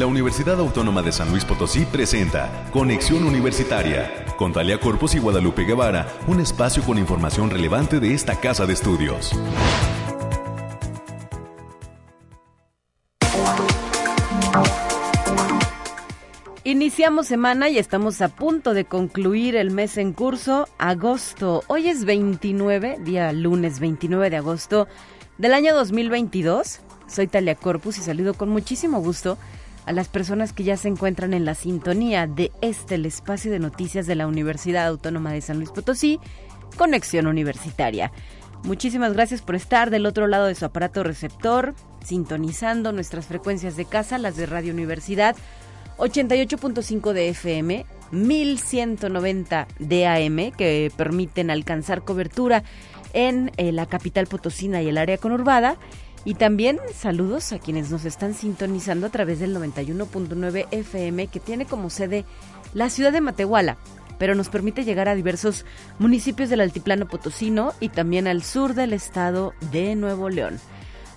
[0.00, 5.64] la Universidad Autónoma de San Luis Potosí presenta Conexión Universitaria con Talia Corpus y Guadalupe
[5.64, 9.38] Guevara, un espacio con información relevante de esta casa de estudios.
[16.64, 21.62] Iniciamos semana y estamos a punto de concluir el mes en curso, agosto.
[21.66, 24.88] Hoy es 29, día lunes 29 de agosto
[25.36, 26.80] del año 2022.
[27.06, 29.36] Soy Talia Corpus y saludo con muchísimo gusto
[29.90, 33.58] a las personas que ya se encuentran en la sintonía de este, el espacio de
[33.58, 36.20] noticias de la Universidad Autónoma de San Luis Potosí,
[36.76, 38.12] Conexión Universitaria.
[38.62, 43.84] Muchísimas gracias por estar del otro lado de su aparato receptor, sintonizando nuestras frecuencias de
[43.84, 45.34] casa, las de Radio Universidad
[45.98, 52.62] 88.5 de FM, 1190 de AM, que permiten alcanzar cobertura
[53.12, 55.78] en eh, la capital potosina y el área conurbada.
[56.24, 61.64] Y también saludos a quienes nos están sintonizando a través del 91.9 FM, que tiene
[61.64, 62.26] como sede
[62.74, 63.78] la ciudad de Matehuala,
[64.18, 65.64] pero nos permite llegar a diversos
[65.98, 70.60] municipios del altiplano potosino y también al sur del estado de Nuevo León.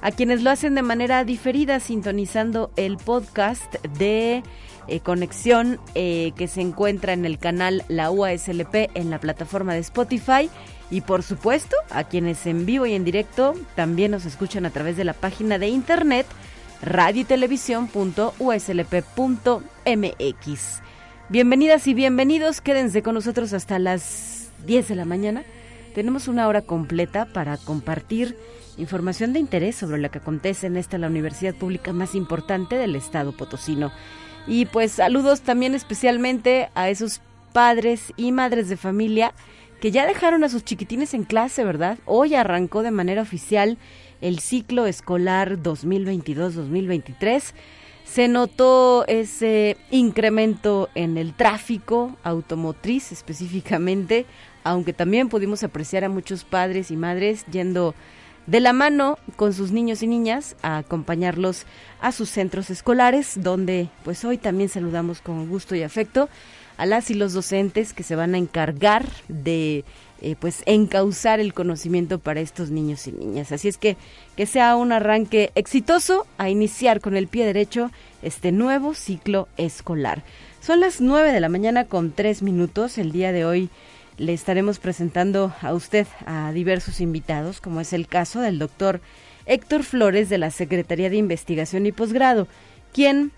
[0.01, 4.43] A quienes lo hacen de manera diferida sintonizando el podcast de
[4.87, 9.79] eh, conexión eh, que se encuentra en el canal La UASLP en la plataforma de
[9.79, 10.49] Spotify.
[10.89, 14.97] Y por supuesto, a quienes en vivo y en directo también nos escuchan a través
[14.97, 16.25] de la página de internet
[16.81, 17.25] radio
[21.29, 25.43] Bienvenidas y bienvenidos, quédense con nosotros hasta las 10 de la mañana.
[25.95, 28.37] Tenemos una hora completa para compartir
[28.77, 32.95] información de interés sobre lo que acontece en esta la universidad pública más importante del
[32.95, 33.91] estado potosino.
[34.45, 37.21] Y pues saludos también especialmente a esos
[37.53, 39.33] padres y madres de familia
[39.83, 41.97] que ya dejaron a sus chiquitines en clase, ¿verdad?
[42.05, 43.77] Hoy arrancó de manera oficial
[44.21, 47.51] el ciclo escolar 2022-2023.
[48.05, 54.25] Se notó ese incremento en el tráfico automotriz específicamente,
[54.63, 57.93] aunque también pudimos apreciar a muchos padres y madres yendo
[58.47, 61.65] de la mano con sus niños y niñas a acompañarlos
[61.99, 66.29] a sus centros escolares, donde pues hoy también saludamos con gusto y afecto
[66.77, 69.85] a las y los docentes que se van a encargar de
[70.21, 73.51] eh, pues encauzar el conocimiento para estos niños y niñas.
[73.51, 73.97] Así es que
[74.37, 77.91] que sea un arranque exitoso a iniciar con el pie derecho
[78.21, 80.23] este nuevo ciclo escolar.
[80.61, 82.97] Son las nueve de la mañana con tres minutos.
[82.97, 83.69] El día de hoy
[84.17, 89.01] le estaremos presentando a usted a diversos invitados, como es el caso del doctor
[89.45, 92.47] Héctor Flores de la Secretaría de Investigación y Posgrado,
[92.93, 93.31] quien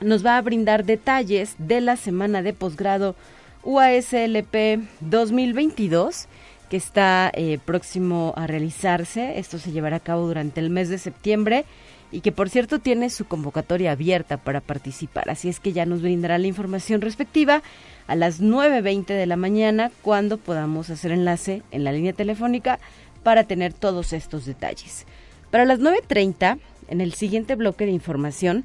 [0.00, 3.14] nos va a brindar detalles de la semana de posgrado
[3.62, 6.28] UASLP 2022
[6.68, 9.38] que está eh, próximo a realizarse.
[9.38, 11.64] Esto se llevará a cabo durante el mes de septiembre
[12.10, 15.30] y que por cierto tiene su convocatoria abierta para participar.
[15.30, 17.62] Así es que ya nos brindará la información respectiva
[18.06, 22.78] a las 9.20 de la mañana cuando podamos hacer enlace en la línea telefónica
[23.22, 25.06] para tener todos estos detalles.
[25.50, 28.64] Para las 9.30, en el siguiente bloque de información,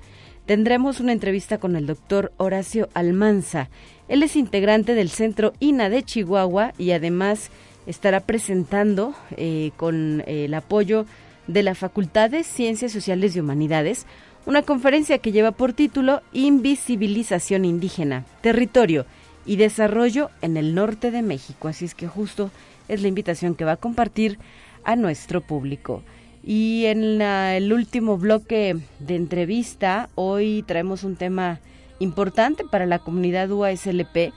[0.49, 3.69] tendremos una entrevista con el doctor Horacio Almanza.
[4.07, 7.51] Él es integrante del Centro INA de Chihuahua y además
[7.85, 11.05] estará presentando eh, con eh, el apoyo
[11.45, 14.07] de la Facultad de Ciencias Sociales y Humanidades
[14.47, 19.05] una conferencia que lleva por título Invisibilización indígena, territorio
[19.45, 21.67] y desarrollo en el norte de México.
[21.67, 22.49] Así es que justo
[22.87, 24.39] es la invitación que va a compartir
[24.83, 26.01] a nuestro público.
[26.43, 31.59] Y en el último bloque de entrevista, hoy traemos un tema
[31.99, 34.31] importante para la comunidad UASLP.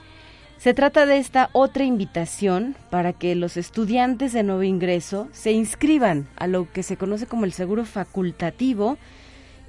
[0.59, 6.29] Se trata de esta otra invitación para que los estudiantes de nuevo ingreso se inscriban
[6.37, 8.97] a lo que se conoce como el seguro facultativo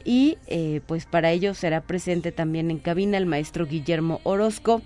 [0.05, 4.81] y eh, pues para ello será presente también en cabina el maestro Guillermo Orozco,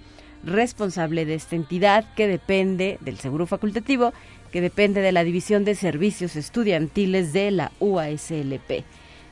[0.45, 4.13] responsable de esta entidad que depende del seguro facultativo
[4.47, 8.83] que depende de la División de Servicios Estudiantiles de la UASLP.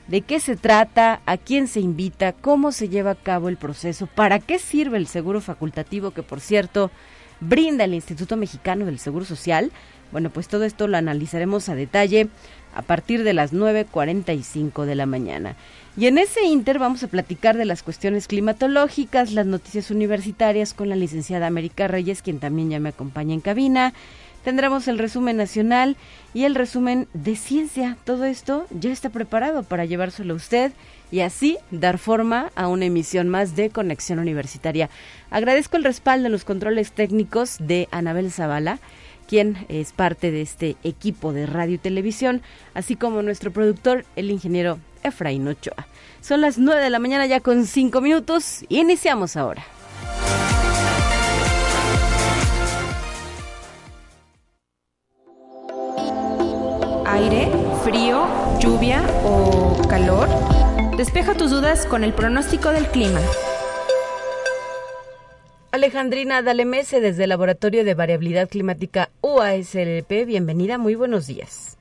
[0.07, 1.21] ¿De qué se trata?
[1.25, 2.33] ¿A quién se invita?
[2.33, 4.05] ¿Cómo se lleva a cabo el proceso?
[4.05, 6.91] ¿Para qué sirve el seguro facultativo que, por cierto,
[7.39, 9.71] brinda el Instituto Mexicano del Seguro Social?
[10.11, 12.27] Bueno, pues todo esto lo analizaremos a detalle
[12.75, 15.55] a partir de las 9.45 de la mañana.
[15.97, 20.89] Y en ese inter vamos a platicar de las cuestiones climatológicas, las noticias universitarias con
[20.89, 23.93] la licenciada América Reyes, quien también ya me acompaña en cabina,
[24.45, 25.97] Tendremos el resumen nacional
[26.35, 27.97] y el resumen de ciencia.
[28.03, 30.71] Todo esto ya está preparado para llevárselo a usted
[31.11, 34.91] y así dar forma a una emisión más de Conexión Universitaria.
[35.31, 38.77] Agradezco el respaldo en los controles técnicos de Anabel Zavala
[39.27, 42.43] quien es parte de este equipo de radio y televisión,
[42.75, 45.87] así como nuestro productor, el ingeniero Efraín Ochoa.
[46.21, 48.63] Son las 9 de la mañana ya con 5 minutos.
[48.69, 49.65] Iniciamos ahora.
[57.15, 57.49] Aire,
[57.85, 58.27] frío,
[58.59, 60.27] lluvia o calor.
[60.97, 63.21] Despeja tus dudas con el pronóstico del clima.
[65.71, 70.25] Alejandrina Dalemese desde el Laboratorio de Variabilidad Climática UASLP.
[70.25, 71.77] Bienvenida, muy buenos días.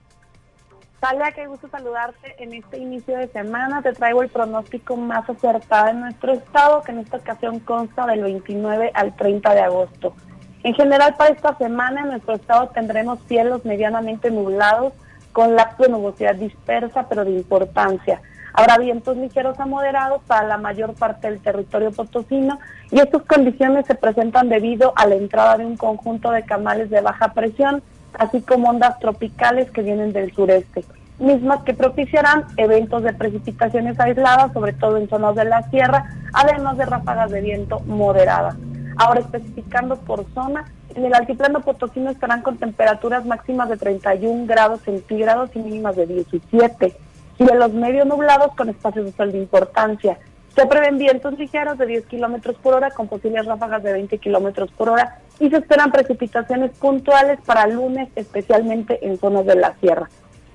[1.01, 3.83] Talia, qué gusto saludarte en este inicio de semana.
[3.83, 8.23] Te traigo el pronóstico más acertado en nuestro estado, que en esta ocasión consta del
[8.23, 10.15] 29 al 30 de agosto.
[10.63, 14.93] En general, para esta semana en nuestro estado tendremos cielos medianamente nublados
[15.35, 18.23] con lapso de nubosidad dispersa, pero de importancia.
[18.55, 22.61] Habrá vientos ligeros a moderados para la mayor parte del territorio potosino
[22.93, 27.01] y estas condiciones se presentan debido a la entrada de un conjunto de canales de
[27.01, 27.83] baja presión,
[28.17, 30.85] así como ondas tropicales que vienen del sureste,
[31.19, 36.77] mismas que propiciarán eventos de precipitaciones aisladas, sobre todo en zonas de la sierra, además
[36.79, 38.55] de ráfagas de viento moderadas.
[38.99, 44.81] Ahora especificando por zona, en el altiplano potosino estarán con temperaturas máximas de 31 grados
[44.83, 46.97] centígrados y mínimas de 17
[47.37, 50.19] cielos medio nublados con espacios de sol de importancia.
[50.55, 54.71] Se prevén vientos ligeros de 10 kilómetros por hora con posibles ráfagas de 20 kilómetros
[54.71, 60.09] por hora y se esperan precipitaciones puntuales para lunes, especialmente en zonas de la sierra.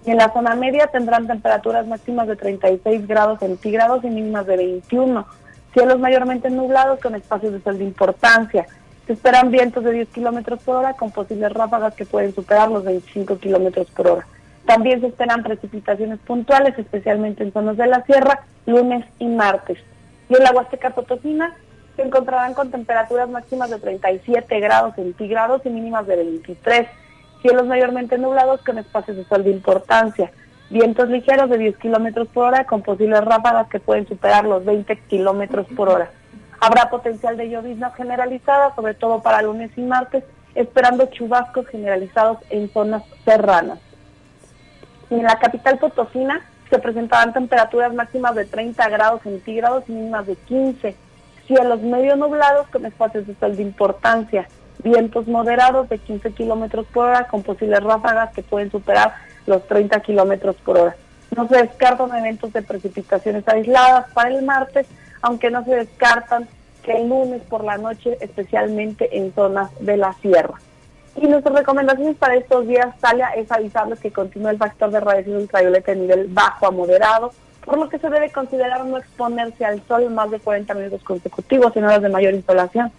[0.06, 5.28] en la zona media tendrán temperaturas máximas de 36 grados centígrados y mínimas de 21.
[5.74, 8.66] Cielos mayormente nublados con espacios de sol de importancia.
[9.10, 12.84] Se esperan vientos de 10 kilómetros por hora con posibles ráfagas que pueden superar los
[12.84, 14.28] 25 kilómetros por hora.
[14.68, 19.80] También se esperan precipitaciones puntuales, especialmente en zonas de la sierra, lunes y martes.
[20.30, 21.56] Y en la Huasteca Potosina
[21.96, 26.88] se encontrarán con temperaturas máximas de 37 grados centígrados y mínimas de 23.
[27.42, 30.30] Cielos mayormente nublados con espacios de sol de importancia.
[30.70, 34.96] Vientos ligeros de 10 kilómetros por hora con posibles ráfagas que pueden superar los 20
[35.08, 36.12] kilómetros por hora.
[36.60, 40.24] Habrá potencial de llovizna generalizada, sobre todo para lunes y martes,
[40.56, 43.80] esperando chubascos generalizados en zonas serranas
[45.10, 50.36] en la capital potosina se presentarán temperaturas máximas de 30 grados centígrados y mínimas de
[50.36, 50.96] 15.
[51.48, 54.48] Cielos medio nublados con espacios de sol de importancia.
[54.84, 59.16] Vientos moderados de 15 kilómetros por hora con posibles ráfagas que pueden superar
[59.48, 60.96] los 30 kilómetros por hora.
[61.36, 64.88] No se descartan eventos de precipitaciones aisladas para el martes,
[65.22, 66.48] aunque no se descartan
[66.84, 70.56] que el lunes por la noche, especialmente en zonas de la sierra.
[71.16, 75.38] Y nuestras recomendaciones para estos días, Talia, es avisarles que continúa el factor de radiación
[75.38, 77.34] ultravioleta en nivel bajo a moderado,
[77.66, 81.76] por lo que se debe considerar no exponerse al sol más de 40 minutos consecutivos
[81.76, 82.92] en horas de mayor insolación.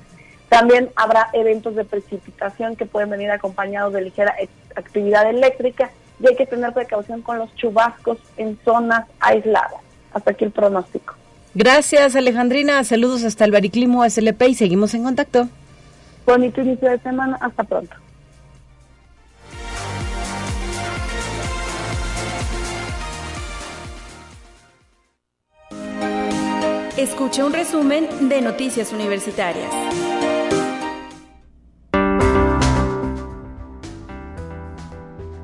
[0.48, 4.34] También habrá eventos de precipitación que pueden venir acompañados de ligera
[4.74, 5.90] actividad eléctrica
[6.20, 9.80] y hay que tener precaución con los chubascos en zonas aisladas.
[10.12, 11.19] Hasta aquí el pronóstico.
[11.54, 12.82] Gracias, Alejandrina.
[12.84, 15.48] Saludos hasta el Bariclimo SLP y seguimos en contacto.
[16.26, 17.36] Bonito inicio de semana.
[17.40, 17.96] Hasta pronto.
[26.96, 29.72] Escucha un resumen de Noticias Universitarias.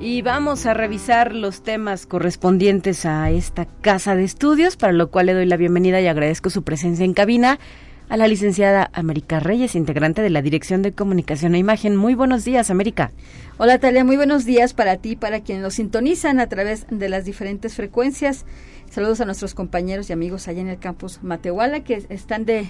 [0.09, 5.25] Y vamos a revisar los temas correspondientes a esta casa de estudios, para lo cual
[5.25, 7.59] le doy la bienvenida y agradezco su presencia en cabina
[8.07, 11.97] a la licenciada América Reyes, integrante de la Dirección de Comunicación e Imagen.
[11.97, 13.11] Muy buenos días, América.
[13.57, 17.25] Hola, Talia, muy buenos días para ti para quienes nos sintonizan a través de las
[17.25, 18.45] diferentes frecuencias.
[18.89, 22.69] Saludos a nuestros compañeros y amigos allá en el campus Matehuala que están de,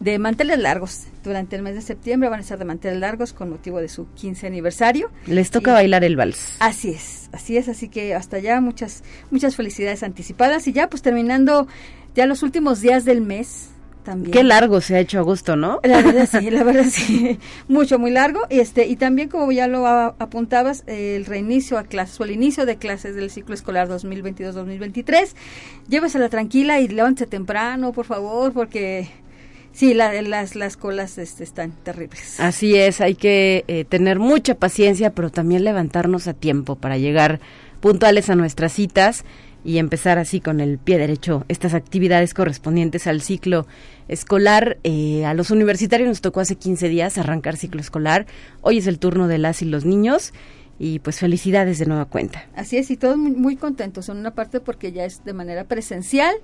[0.00, 1.04] de manteles largos.
[1.24, 4.06] Durante el mes de septiembre van a estar de manteles largos con motivo de su
[4.14, 5.10] 15 aniversario.
[5.26, 6.56] Les toca bailar el vals.
[6.60, 11.02] Así es, así es, así que hasta allá muchas muchas felicidades anticipadas y ya pues
[11.02, 11.66] terminando
[12.14, 13.70] ya los últimos días del mes,
[14.06, 14.32] también.
[14.32, 15.80] Qué largo se ha hecho agosto, ¿no?
[15.82, 17.38] La verdad sí, la verdad sí,
[17.68, 18.40] mucho, muy largo.
[18.48, 22.76] Este, y también, como ya lo apuntabas, el reinicio a clases o el inicio de
[22.76, 25.34] clases del ciclo escolar 2022-2023.
[25.88, 29.10] Llévesela tranquila y levántese temprano, por favor, porque
[29.76, 32.40] Sí, las, las colas este, están terribles.
[32.40, 37.40] Así es, hay que eh, tener mucha paciencia, pero también levantarnos a tiempo para llegar
[37.80, 39.26] puntuales a nuestras citas
[39.66, 43.66] y empezar así con el pie derecho estas actividades correspondientes al ciclo
[44.08, 44.78] escolar.
[44.82, 48.24] Eh, a los universitarios nos tocó hace 15 días arrancar ciclo escolar.
[48.62, 50.32] Hoy es el turno de las y los niños.
[50.78, 52.46] Y pues felicidades de nueva cuenta.
[52.54, 54.08] Así es, y todos muy, contentos.
[54.08, 56.34] En una parte porque ya es de manera presencial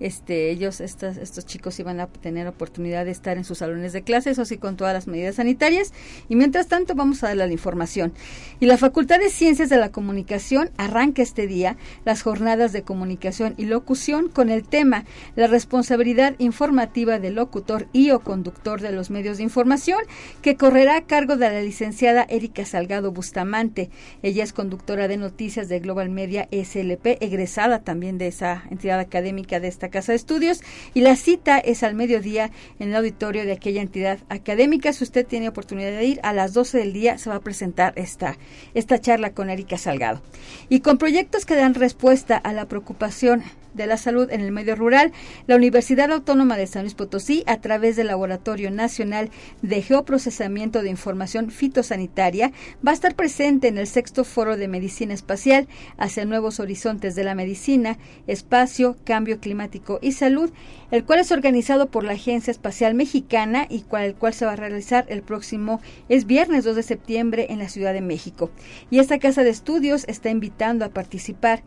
[0.00, 4.32] este, ellos, estos, chicos iban a tener oportunidad de estar en sus salones de clases,
[4.32, 5.92] eso sí, con todas las medidas sanitarias.
[6.28, 8.12] Y mientras tanto, vamos a darle la información.
[8.60, 13.54] Y la Facultad de Ciencias de la Comunicación arranca este día las jornadas de comunicación
[13.56, 15.04] y locución con el tema
[15.36, 19.98] la responsabilidad informativa del locutor y o conductor de los medios de información,
[20.42, 23.90] que correrá a cargo de la licenciada Erika Salgado Bustamante.
[24.22, 29.60] Ella es conductora de noticias de Global Media SLP, egresada también de esa entidad académica
[29.60, 30.60] de esta Casa de Estudios
[30.94, 34.92] y la cita es al mediodía en el auditorio de aquella entidad académica.
[34.92, 37.92] Si usted tiene oportunidad de ir, a las 12 del día se va a presentar
[37.96, 38.36] esta,
[38.74, 40.22] esta charla con Erika Salgado.
[40.68, 43.42] Y con proyectos que dan respuesta a la preocupación
[43.74, 45.12] de la Salud en el Medio Rural,
[45.46, 49.30] la Universidad Autónoma de San Luis Potosí, a través del Laboratorio Nacional
[49.62, 52.52] de Geoprocesamiento de Información Fitosanitaria,
[52.86, 57.24] va a estar presente en el sexto Foro de Medicina Espacial hacia nuevos horizontes de
[57.24, 60.50] la medicina, espacio, cambio climático y salud,
[60.90, 64.52] el cual es organizado por la Agencia Espacial Mexicana y cual, el cual se va
[64.52, 68.50] a realizar el próximo, es viernes 2 de septiembre en la Ciudad de México.
[68.90, 71.62] Y esta casa de estudios está invitando a participar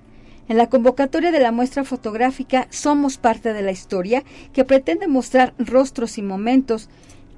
[0.51, 5.53] en la convocatoria de la muestra fotográfica Somos parte de la historia, que pretende mostrar
[5.57, 6.89] rostros y momentos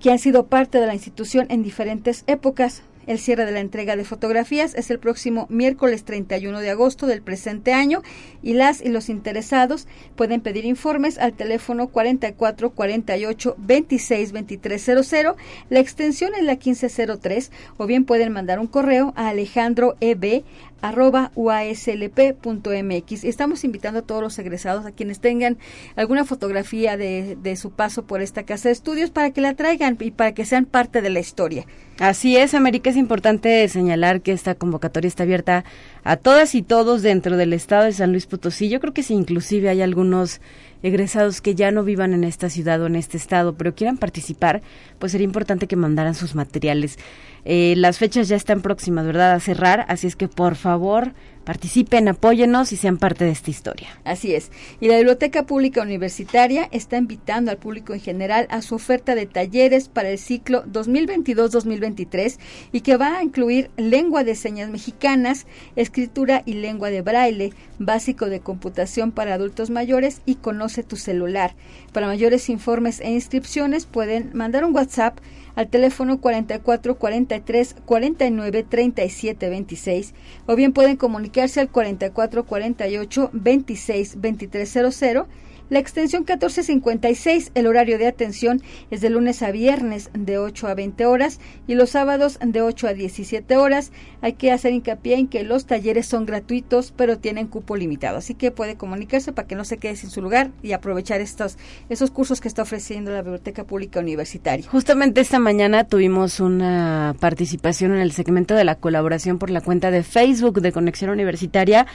[0.01, 3.95] que han sido parte de la institución en diferentes épocas, el cierre de la entrega
[3.97, 8.01] de fotografías es el próximo miércoles 31 de agosto del presente año
[8.41, 15.35] y las y los interesados pueden pedir informes al teléfono 44 48 26 2300.
[15.69, 20.43] La extensión es la 1503 o bien pueden mandar un correo a Alejandro EB
[20.83, 23.23] arroba uaslp.mx.
[23.23, 25.57] Estamos invitando a todos los egresados, a quienes tengan
[25.95, 29.97] alguna fotografía de, de su paso por esta casa de estudios, para que la traigan
[29.99, 31.65] y para que sean parte de la historia.
[31.99, 35.63] Así es, América, es importante señalar que esta convocatoria está abierta
[36.03, 38.67] a todas y todos dentro del estado de San Luis Potosí.
[38.67, 40.41] Yo creo que sí, inclusive hay algunos
[40.81, 44.61] egresados que ya no vivan en esta ciudad o en este estado, pero quieran participar,
[44.99, 46.99] pues sería importante que mandaran sus materiales.
[47.45, 52.07] Eh, las fechas ya están próximas, ¿verdad?, a cerrar, así es que por favor participen,
[52.07, 53.89] apóyenos y sean parte de esta historia.
[54.03, 54.51] Así es.
[54.79, 59.25] Y la Biblioteca Pública Universitaria está invitando al público en general a su oferta de
[59.25, 62.37] talleres para el ciclo 2022-2023
[62.71, 65.45] y que va a incluir lengua de señas mexicanas,
[65.75, 71.55] escritura y lengua de braille, básico de computación para adultos mayores y conoce tu celular.
[71.91, 75.17] Para mayores informes e inscripciones pueden mandar un WhatsApp
[75.55, 80.13] al teléfono 44 43 49 37 26
[80.47, 85.27] o bien pueden comunicarse al 44 48 26 2300
[85.69, 90.75] la extensión 1456, el horario de atención es de lunes a viernes de 8 a
[90.75, 93.91] 20 horas y los sábados de 8 a 17 horas.
[94.21, 98.17] Hay que hacer hincapié en que los talleres son gratuitos, pero tienen cupo limitado.
[98.17, 101.57] Así que puede comunicarse para que no se quede sin su lugar y aprovechar estos
[101.89, 104.67] esos cursos que está ofreciendo la Biblioteca Pública Universitaria.
[104.69, 109.91] Justamente esta mañana tuvimos una participación en el segmento de la colaboración por la cuenta
[109.91, 111.87] de Facebook de Conexión Universitaria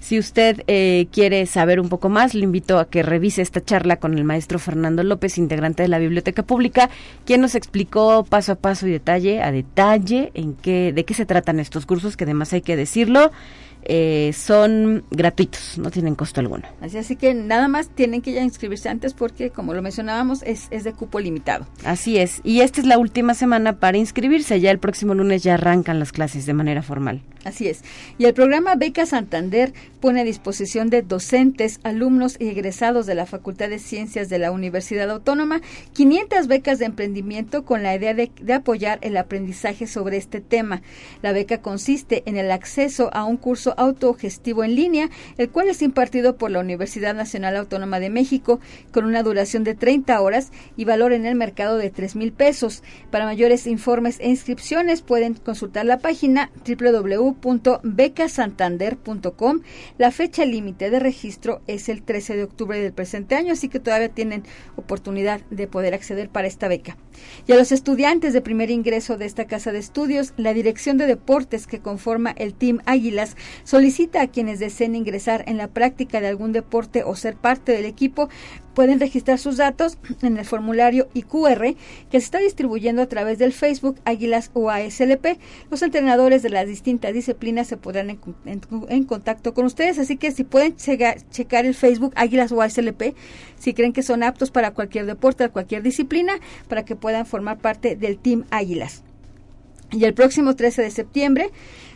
[0.00, 3.96] si usted eh, quiere saber un poco más, le invito a que revise esta charla
[3.96, 6.88] con el maestro Fernando López, integrante de la Biblioteca Pública,
[7.26, 11.26] quien nos explicó paso a paso y detalle a detalle en qué, de qué se
[11.26, 13.30] tratan estos cursos, que además hay que decirlo,
[13.84, 16.64] eh, son gratuitos, no tienen costo alguno.
[16.80, 20.68] Así, así que nada más tienen que ya inscribirse antes porque, como lo mencionábamos, es,
[20.70, 21.66] es de cupo limitado.
[21.84, 25.54] Así es, y esta es la última semana para inscribirse, ya el próximo lunes ya
[25.54, 27.22] arrancan las clases de manera formal.
[27.44, 27.82] Así es.
[28.18, 33.24] Y el programa Beca Santander pone a disposición de docentes, alumnos y egresados de la
[33.24, 35.60] Facultad de Ciencias de la Universidad Autónoma
[35.94, 40.82] 500 becas de emprendimiento con la idea de, de, apoyar el aprendizaje sobre este tema.
[41.22, 45.82] La beca consiste en el acceso a un curso autogestivo en línea, el cual es
[45.82, 48.60] impartido por la Universidad Nacional Autónoma de México
[48.92, 52.82] con una duración de 30 horas y valor en el mercado de 3 mil pesos.
[53.10, 59.60] Para mayores informes e inscripciones pueden consultar la página www www.becasantander.com.
[59.98, 63.80] La fecha límite de registro es el 13 de octubre del presente año, así que
[63.80, 64.44] todavía tienen
[64.76, 66.98] oportunidad de poder acceder para esta beca.
[67.46, 71.06] Y a los estudiantes de primer ingreso de esta casa de estudios, la Dirección de
[71.06, 76.28] Deportes que conforma el Team Águilas solicita a quienes deseen ingresar en la práctica de
[76.28, 78.28] algún deporte o ser parte del equipo
[78.74, 81.74] pueden registrar sus datos en el formulario IQR
[82.10, 85.38] que se está distribuyendo a través del Facebook Águilas UASLP.
[85.70, 88.20] Los entrenadores de las distintas disciplinas se podrán en,
[88.88, 93.14] en, contacto con ustedes, así que si pueden checar el Facebook Águilas UASLP,
[93.58, 96.34] si creen que son aptos para cualquier deporte, cualquier disciplina,
[96.68, 99.02] para que puedan formar parte del Team Águilas.
[99.92, 101.50] Y el próximo 13 de septiembre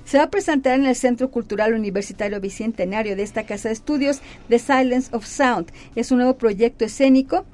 [0.05, 4.21] se va a presentar en el Centro Cultural Universitario Bicentenario de esta casa de estudios,
[4.49, 5.73] The Silence of Sound.
[5.95, 7.47] Es un nuevo proyecto escénico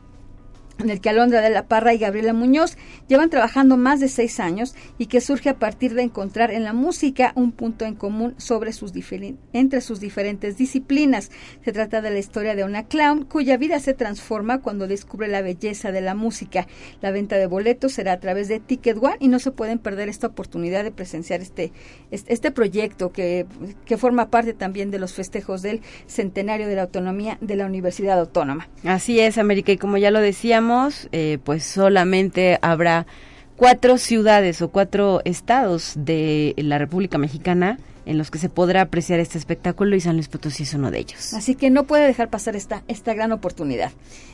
[0.80, 2.76] en el que Alondra de la Parra y Gabriela Muñoz
[3.08, 6.72] llevan trabajando más de seis años y que surge a partir de encontrar en la
[6.72, 8.92] música un punto en común sobre sus
[9.52, 11.30] entre sus diferentes disciplinas.
[11.64, 15.42] Se trata de la historia de una clown cuya vida se transforma cuando descubre la
[15.42, 16.66] belleza de la música.
[17.00, 20.08] La venta de boletos será a través de Ticket One y no se pueden perder
[20.08, 21.72] esta oportunidad de presenciar este,
[22.10, 23.46] este proyecto que,
[23.84, 28.18] que forma parte también de los festejos del centenario de la autonomía de la Universidad
[28.18, 28.68] Autónoma.
[28.84, 30.69] Así es, América, y como ya lo decíamos,
[31.12, 33.06] eh, pues solamente habrá
[33.56, 39.21] cuatro ciudades o cuatro estados de la República Mexicana en los que se podrá apreciar
[39.21, 41.35] este espectáculo y San Luis Potosí es uno de ellos.
[41.35, 43.92] Así que no puede dejar pasar esta, esta gran oportunidad.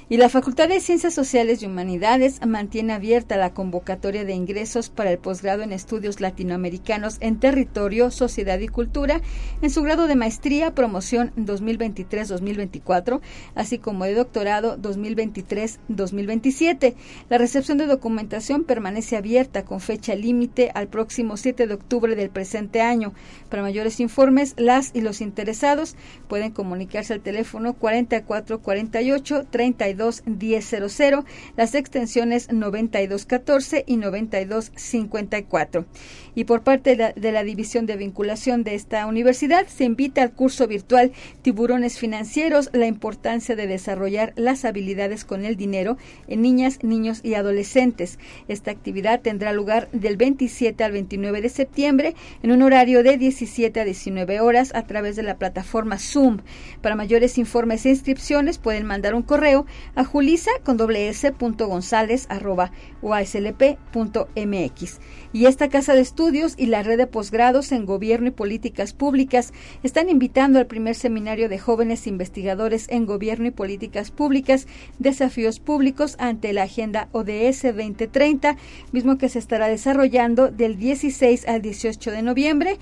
[0.08, 5.10] Y la Facultad de Ciencias Sociales y Humanidades mantiene abierta la convocatoria de ingresos para
[5.10, 9.20] el posgrado en estudios latinoamericanos en territorio, sociedad y cultura
[9.62, 13.20] en su grado de maestría, promoción 2023-2024,
[13.56, 16.94] así como de doctorado 2023-2027.
[17.28, 22.30] La recepción de documentación permanece abierta con fecha límite al próximo 7 de octubre del
[22.30, 23.12] presente año.
[23.56, 25.96] Para mayores informes, las y los interesados
[26.28, 31.24] pueden comunicarse al teléfono 4448 32 1000,
[31.56, 35.86] las extensiones 9214 y 9254.
[36.34, 40.20] Y por parte de la, de la División de Vinculación de esta universidad, se invita
[40.20, 45.96] al curso virtual Tiburones Financieros, la importancia de desarrollar las habilidades con el dinero
[46.28, 48.18] en niñas, niños y adolescentes.
[48.48, 53.45] Esta actividad tendrá lugar del 27 al 29 de septiembre en un horario de 17
[53.46, 56.38] 17 a 19 horas a través de la plataforma Zoom.
[56.82, 61.68] Para mayores informes e inscripciones pueden mandar un correo a julisa con doble s punto
[61.68, 62.72] gonzález arroba
[63.02, 65.00] mx.
[65.32, 69.52] Y esta casa de estudios y la red de posgrados en gobierno y políticas públicas
[69.82, 74.66] están invitando al primer seminario de jóvenes investigadores en gobierno y políticas públicas,
[74.98, 78.56] desafíos públicos ante la agenda ODS 2030,
[78.90, 82.78] mismo que se estará desarrollando del 16 al 18 de noviembre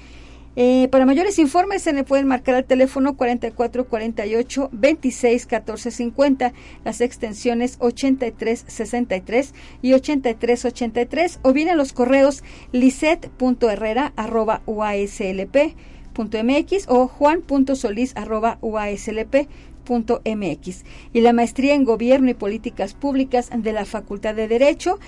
[0.57, 6.53] eh, para mayores informes se le pueden marcar al teléfono 4448 26 14 50,
[6.85, 12.45] las extensiones 83 63 y 83 83 o bien a los correos
[14.67, 15.75] uaslp.mx
[16.89, 19.49] o juan.solís arroba uaslp.mx
[21.13, 25.01] y la maestría en Gobierno y Políticas Públicas de la Facultad de Derecho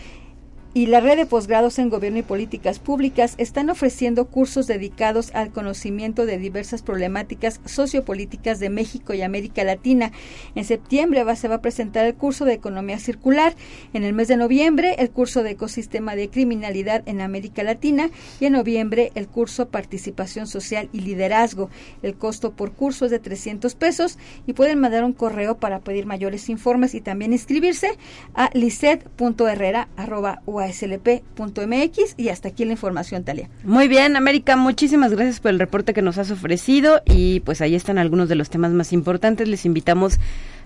[0.77, 5.51] y la red de posgrados en Gobierno y Políticas Públicas están ofreciendo cursos dedicados al
[5.51, 10.13] conocimiento de diversas problemáticas sociopolíticas de México y América Latina.
[10.55, 13.55] En septiembre va, se va a presentar el curso de Economía Circular,
[13.95, 18.45] en el mes de noviembre el curso de Ecosistema de Criminalidad en América Latina y
[18.45, 21.71] en noviembre el curso Participación Social y Liderazgo.
[22.03, 26.05] El costo por curso es de 300 pesos y pueden mandar un correo para pedir
[26.05, 27.97] mayores informes y también inscribirse
[28.35, 33.49] a lisset.herrera.ua slp.mx y hasta aquí la información, Talia.
[33.65, 37.75] Muy bien, América, muchísimas gracias por el reporte que nos has ofrecido y pues ahí
[37.75, 39.49] están algunos de los temas más importantes.
[39.49, 40.19] Les invitamos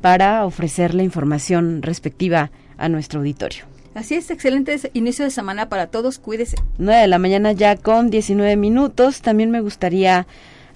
[0.00, 3.64] para ofrecer la información respectiva a nuestro auditorio.
[3.94, 6.56] Así es, excelente inicio de semana para todos, cuídese.
[6.78, 9.22] 9 de la mañana ya con 19 minutos.
[9.22, 10.26] También me gustaría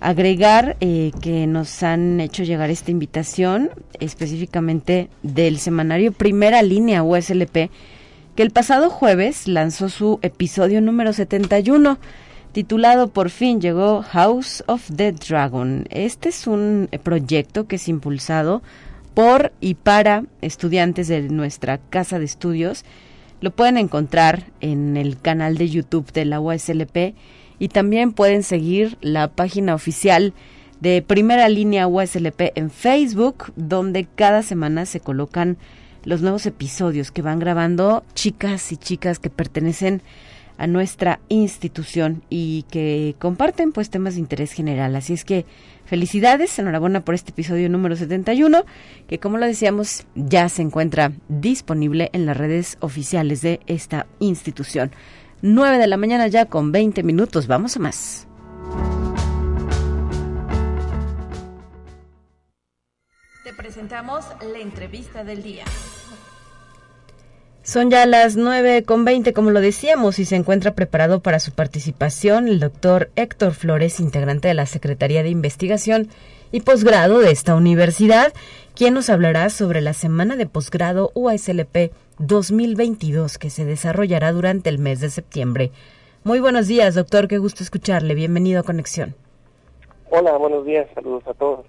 [0.00, 7.70] agregar eh, que nos han hecho llegar esta invitación específicamente del semanario Primera Línea USLP,
[8.34, 11.98] que el pasado jueves lanzó su episodio número 71
[12.52, 15.86] titulado Por fin llegó House of the Dragon.
[15.90, 18.62] Este es un proyecto que es impulsado
[19.14, 22.84] por y para estudiantes de nuestra casa de estudios.
[23.40, 27.14] Lo pueden encontrar en el canal de YouTube de la USLP
[27.58, 30.32] y también pueden seguir la página oficial
[30.80, 35.58] de Primera Línea USLP en Facebook, donde cada semana se colocan
[36.04, 40.02] los nuevos episodios que van grabando chicas y chicas que pertenecen
[40.56, 44.96] a nuestra institución y que comparten pues temas de interés general.
[44.96, 45.46] Así es que
[45.84, 48.64] felicidades, enhorabuena por este episodio número 71,
[49.06, 54.90] que como lo decíamos ya se encuentra disponible en las redes oficiales de esta institución.
[55.42, 57.46] 9 de la mañana ya con 20 minutos.
[57.46, 58.26] Vamos a más.
[63.44, 65.64] Te presentamos la entrevista del día.
[67.62, 71.52] Son ya las 9 con 20, como lo decíamos, y se encuentra preparado para su
[71.52, 76.08] participación el doctor Héctor Flores, integrante de la Secretaría de Investigación
[76.50, 78.32] y posgrado de esta universidad,
[78.74, 84.78] quien nos hablará sobre la Semana de Posgrado UASLP 2022 que se desarrollará durante el
[84.78, 85.70] mes de septiembre.
[86.24, 88.14] Muy buenos días, doctor, qué gusto escucharle.
[88.14, 89.14] Bienvenido a Conexión.
[90.10, 91.66] Hola, buenos días, saludos a todos.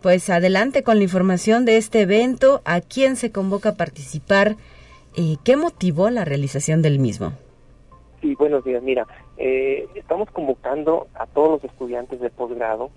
[0.00, 4.56] Pues adelante con la información de este evento, a quién se convoca a participar
[5.14, 7.32] y qué motivó la realización del mismo.
[8.20, 8.82] Sí, buenos días.
[8.82, 12.90] Mira, eh, estamos convocando a todos los estudiantes de posgrado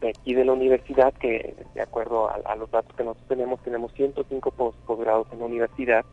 [0.00, 3.92] de aquí de la universidad, que de acuerdo a, los datos que nosotros tenemos, tenemos
[3.92, 4.50] 105
[4.86, 6.04] posgrados en la universidad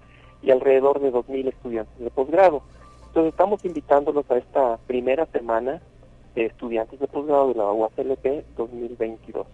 [0.42, 2.64] y alrededor de 2.000 estudiantes de posgrado.
[3.08, 5.82] Entonces estamos invitándolos a esta primera semana
[6.36, 9.48] de estudiantes de posgrado de la UACLP 2022,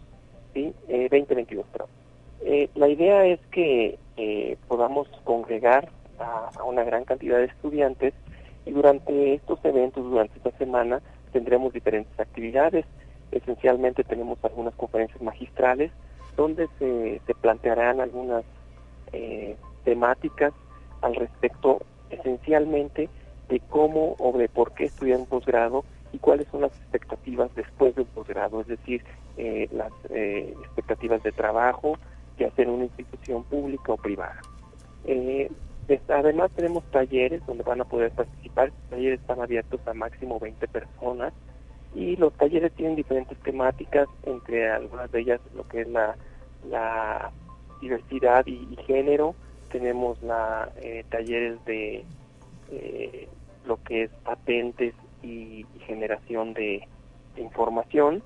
[0.54, 0.74] ¿sí?
[0.88, 1.90] Eh, 2022, perdón.
[2.42, 5.90] Eh, la idea es que eh, podamos congregar
[6.20, 8.14] a, una gran cantidad de estudiantes
[8.66, 12.86] y durante estos eventos, durante esta semana, tendremos diferentes actividades.
[13.32, 15.92] Esencialmente tenemos algunas conferencias magistrales
[16.36, 18.44] donde se, plantearán algunas
[19.12, 20.54] eh, temáticas
[21.02, 23.10] al respecto esencialmente
[23.50, 27.96] de cómo o de por qué estudiar un posgrado y cuáles son las expectativas después
[27.96, 29.04] del posgrado, es decir,
[29.38, 31.98] eh, las eh, expectativas de trabajo,
[32.38, 34.40] ya sea una institución pública o privada.
[36.08, 40.68] Además tenemos talleres donde van a poder participar, los talleres están abiertos a máximo 20
[40.68, 41.34] personas
[41.96, 46.16] y los talleres tienen diferentes temáticas, entre algunas de ellas lo que es la,
[47.82, 49.36] diversidad y, género,
[49.72, 50.70] tenemos la
[51.10, 52.04] talleres de
[53.66, 56.88] lo que es patentes y, generación de,
[57.38, 58.22] información.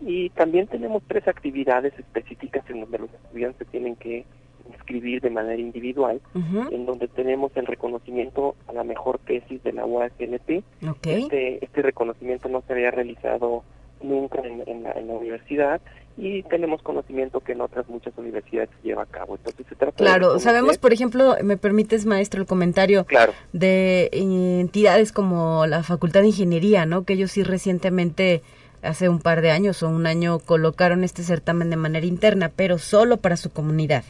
[0.00, 4.24] Y también tenemos tres actividades específicas en donde los estudiantes tienen que
[4.68, 9.84] inscribir de manera individual, en donde tenemos el reconocimiento a la mejor tesis de la
[9.84, 10.62] UASLP.
[11.04, 13.64] Este, este reconocimiento no se había realizado
[14.02, 15.80] nunca en, la, universidad
[16.16, 19.36] y tenemos conocimiento que en otras muchas universidades se lleva a cabo.
[19.36, 23.32] Entonces se trata Claro, sabemos, por ejemplo, me permites, maestro, el comentario claro.
[23.52, 27.04] de entidades como la Facultad de Ingeniería, ¿no?
[27.04, 28.42] Que ellos sí recientemente,
[28.82, 32.78] hace un par de años o un año, colocaron este certamen de manera interna, pero
[32.78, 34.04] solo para su comunidad.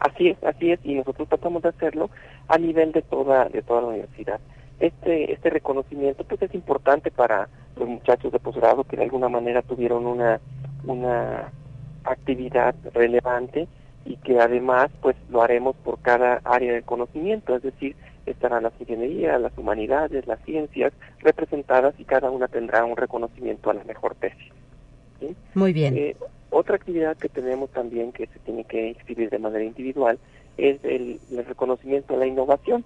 [0.00, 2.10] Así es, así es, y nosotros tratamos de hacerlo
[2.48, 4.40] a nivel de toda, de toda la universidad.
[4.80, 9.60] Este, este reconocimiento pues es importante para los muchachos de posgrado que de alguna manera
[9.60, 10.40] tuvieron una,
[10.86, 11.52] una
[12.04, 13.68] actividad relevante
[14.06, 18.72] y que además pues lo haremos por cada área del conocimiento, es decir, estarán las
[18.80, 24.14] ingenierías, las humanidades, las ciencias representadas y cada una tendrá un reconocimiento a la mejor
[24.14, 24.52] tesis.
[25.54, 25.96] Muy bien.
[25.96, 26.16] Eh,
[26.50, 30.18] otra actividad que tenemos también que se tiene que inscribir de manera individual
[30.56, 32.84] es el, el reconocimiento a la innovación.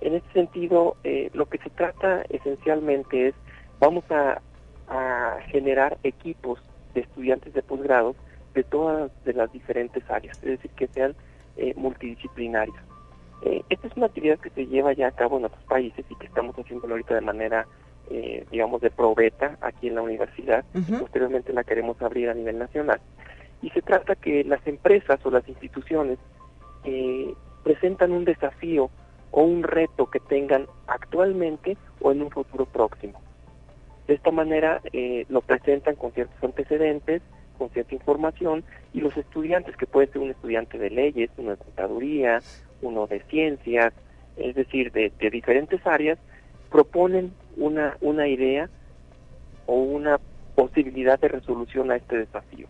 [0.00, 3.34] En este sentido, eh, lo que se trata esencialmente es
[3.80, 4.40] vamos a,
[5.46, 6.60] generar equipos
[6.92, 8.14] de estudiantes de posgrado
[8.52, 11.14] de todas de las diferentes áreas, es decir, que sean
[11.56, 12.76] eh, multidisciplinarios.
[13.42, 16.14] Eh, esta es una actividad que se lleva ya a cabo en otros países y
[16.16, 17.66] que estamos haciendo ahorita de manera,
[18.10, 20.64] eh, digamos, de probeta aquí en la universidad.
[20.98, 23.00] Posteriormente la queremos abrir a nivel nacional.
[23.62, 26.18] Y se trata que las empresas o las instituciones
[27.62, 28.90] presentan un desafío
[29.30, 33.20] o un reto que tengan actualmente o en un futuro próximo.
[34.06, 37.22] De esta manera eh, lo presentan con ciertos antecedentes,
[37.56, 41.56] con cierta información, y los estudiantes, que puede ser un estudiante de leyes, uno de
[41.56, 42.40] contaduría,
[42.82, 43.94] uno de ciencias,
[44.36, 46.18] es decir, de, diferentes áreas,
[46.70, 48.68] proponen una, una idea
[49.66, 50.18] o una
[50.54, 52.66] posibilidad de resolución a este desafío.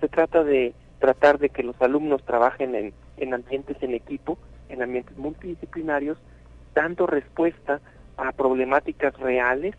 [0.00, 4.82] Se trata de tratar de que los alumnos trabajen en, en ambientes en equipo, en
[4.82, 6.18] ambientes multidisciplinarios,
[6.74, 7.80] dando respuesta
[8.16, 9.74] a problemáticas reales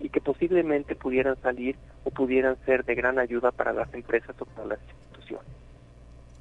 [0.00, 4.44] y que posiblemente pudieran salir o pudieran ser de gran ayuda para las empresas o
[4.44, 5.61] para las instituciones.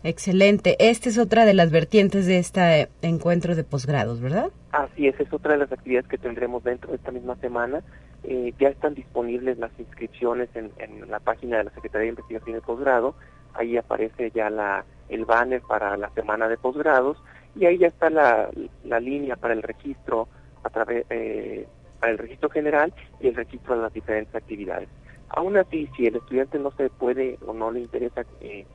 [0.04, 0.76] Excelente.
[0.80, 4.50] Esta es otra de las vertientes de este encuentro de posgrados, ¿verdad?
[4.72, 7.84] Así es, es otra de las actividades que tendremos dentro de esta misma semana.
[8.24, 10.72] Eh, ya están disponibles las inscripciones en,
[11.10, 13.16] la página de la Secretaría de Investigación de Posgrado.
[13.54, 17.22] Ahí aparece ya la, el banner para la semana de posgrados
[17.56, 18.50] y ahí ya está la,
[18.86, 20.30] la línea para el registro
[20.64, 21.68] a través eh,
[22.00, 24.90] para el registro general y el registro de las diferentes actividades.
[25.30, 28.66] Aún así, si el estudiante no se puede o no le interesa eh,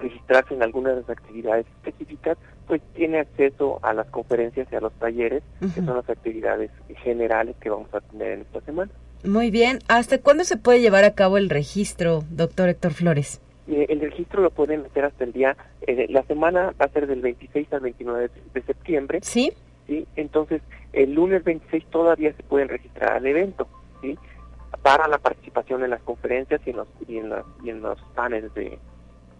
[0.00, 4.80] registrarse en alguna de las actividades específicas, pues tiene acceso a las conferencias y a
[4.80, 6.70] los talleres, que son las actividades
[7.02, 8.90] generales que vamos a tener en esta semana.
[9.24, 9.80] Muy bien.
[9.88, 13.40] ¿Hasta cuándo se puede llevar a cabo el registro, doctor Héctor Flores?
[13.68, 17.06] Eh, el registro lo pueden hacer hasta el día, eh, la semana va a ser
[17.06, 19.20] del 26 al 29 de septiembre.
[19.22, 19.52] Sí.
[19.86, 20.06] ¿sí?
[20.16, 23.68] Entonces, el lunes 26 todavía se pueden registrar al evento,
[24.00, 24.18] ¿sí?
[24.82, 28.00] para la participación en las conferencias y en los, y en los, y en los
[28.14, 28.78] paneles de,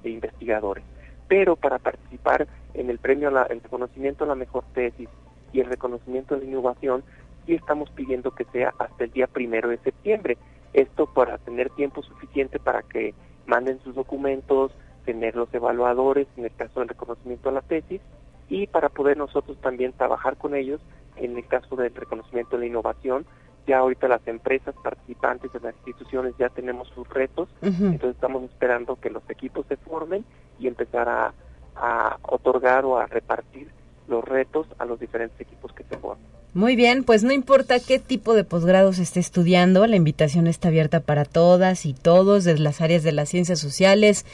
[0.08, 0.84] investigadores.
[1.28, 5.08] Pero para participar en el premio, el reconocimiento a la mejor tesis
[5.52, 7.04] y el reconocimiento de la innovación,
[7.46, 10.38] sí estamos pidiendo que sea hasta el día primero de septiembre.
[10.72, 13.14] Esto para tener tiempo suficiente para que
[13.46, 14.72] manden sus documentos,
[15.04, 18.00] tener los evaluadores en el caso del reconocimiento a la tesis
[18.48, 20.80] y para poder nosotros también trabajar con ellos
[21.16, 23.26] en el caso del reconocimiento de la innovación.
[23.66, 28.96] Ya ahorita las empresas participantes de las instituciones ya tenemos sus retos, entonces estamos esperando
[28.96, 30.24] que los equipos se formen
[30.58, 31.34] y empezar a,
[31.76, 33.68] a otorgar o a repartir
[34.08, 36.26] los retos a los diferentes equipos que se formen.
[36.52, 40.68] Muy bien, pues no importa qué tipo de posgrado se esté estudiando, la invitación está
[40.68, 44.26] abierta para todas y todos, desde las áreas de las ciencias sociales,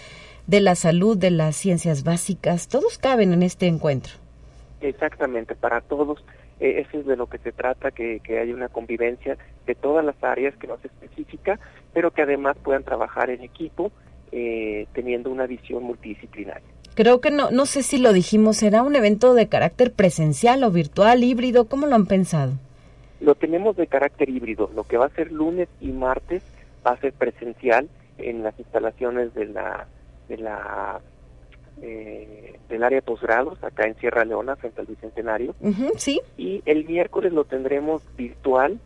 [0.47, 4.15] de la salud, de las ciencias básicas, todos caben en este encuentro.
[4.81, 6.25] Exactamente, para todos,
[6.61, 10.23] eso es de lo que se trata, que, que haya una convivencia de todas las
[10.23, 11.59] áreas, que no sea específica,
[11.93, 13.93] pero que además puedan trabajar en equipo
[14.33, 16.67] eh, teniendo una visión multidisciplinaria.
[16.95, 20.71] Creo que no, no sé si lo dijimos, ¿será un evento de carácter presencial o
[20.71, 21.67] virtual, híbrido?
[21.67, 22.55] ¿Cómo lo han pensado?
[23.21, 24.71] Lo tenemos de carácter híbrido.
[24.75, 26.43] Lo que va a ser lunes y martes
[26.87, 27.89] va a ser presencial
[28.19, 29.87] en las instalaciones de la
[30.29, 31.01] de la
[31.83, 35.55] eh, del área de posgrados acá en Sierra Leona frente al bicentenario
[35.97, 38.79] sí y el miércoles lo tendremos virtual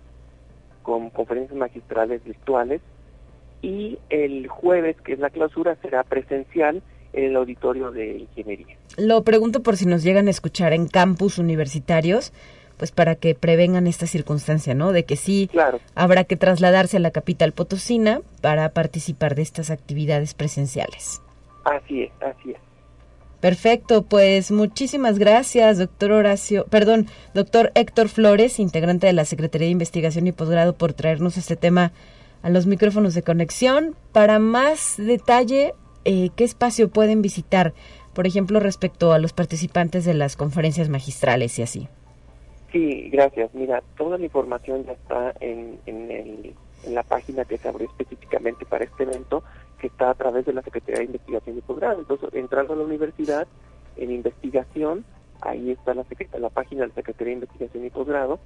[0.82, 2.80] con conferencias magistrales virtuales
[3.62, 9.22] y el jueves que es la clausura será presencial en el auditorio de ingeniería lo
[9.22, 12.32] pregunto por si nos llegan a escuchar en campus universitarios
[12.80, 14.92] pues para que prevengan esta circunstancia, ¿no?
[14.92, 15.50] De que sí
[15.94, 21.20] habrá que trasladarse a la capital potosina para participar de estas actividades presenciales.
[21.64, 22.69] Así es, así es.
[23.40, 29.72] Perfecto, pues muchísimas gracias, doctor Horacio, perdón, doctor Héctor Flores, integrante de la Secretaría de
[29.72, 31.92] Investigación y Posgrado, por traernos este tema
[32.42, 33.96] a los micrófonos de conexión.
[34.12, 35.72] Para más detalle,
[36.04, 37.72] eh, ¿qué espacio pueden visitar,
[38.12, 41.88] por ejemplo, respecto a los participantes de las conferencias magistrales y así?
[42.72, 43.54] Sí, gracias.
[43.54, 47.88] Mira, toda la información ya está en, en, el, en la página que se abrió
[47.88, 49.42] específicamente para este evento
[49.80, 52.00] que está a través de la Secretaría de Investigación y Posgrado.
[52.00, 53.48] Entonces, entrando a la universidad,
[53.96, 55.04] en investigación,
[55.40, 56.04] ahí está la,
[56.38, 58.38] la página de la Secretaría de Investigación y Posgrado,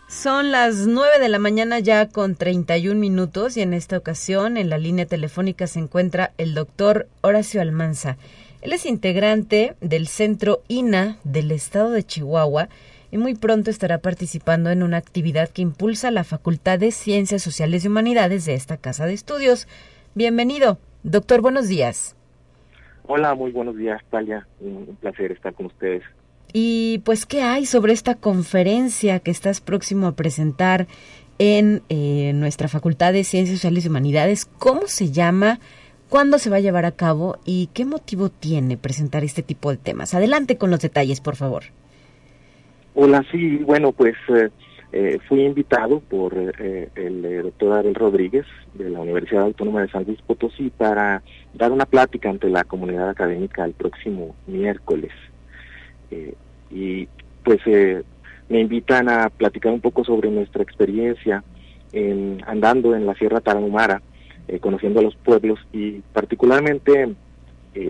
[0.08, 4.70] Son las 9 de la mañana ya con 31 minutos y en esta ocasión en
[4.70, 8.18] la línea telefónica se encuentra el doctor Horacio Almanza.
[8.62, 12.70] Él es integrante del Centro INA del Estado de Chihuahua
[13.10, 17.84] y muy pronto estará participando en una actividad que impulsa la Facultad de Ciencias Sociales
[17.84, 19.68] y Humanidades de esta Casa de Estudios.
[20.14, 20.78] Bienvenido.
[21.02, 22.16] Doctor, buenos días.
[23.08, 24.48] Hola, muy buenos días, Talia.
[24.60, 26.04] Un placer estar con ustedes.
[26.56, 30.86] Y pues, ¿qué hay sobre esta conferencia que estás próximo a presentar
[31.40, 34.46] en eh, nuestra Facultad de Ciencias Sociales y Humanidades?
[34.46, 35.60] ¿Cómo se llama?
[36.10, 37.40] ¿Cuándo se va a llevar a cabo?
[37.44, 40.14] ¿Y qué motivo tiene presentar este tipo de temas?
[40.14, 41.64] Adelante con los detalles, por favor.
[42.94, 44.52] Hola, sí, bueno, pues eh,
[44.92, 50.22] eh, fui invitado por el doctor Abel Rodríguez de la Universidad Autónoma de San Luis
[50.22, 51.24] Potosí para
[51.56, 55.12] dar una plática ante la comunidad académica el próximo miércoles.
[56.14, 56.34] Eh,
[56.72, 57.08] y
[57.44, 58.04] pues eh,
[58.50, 61.44] me invitan a platicar un poco sobre nuestra experiencia
[61.92, 64.02] en, andando en la Sierra Tarahumara,
[64.48, 67.16] eh, conociendo a los pueblos y particularmente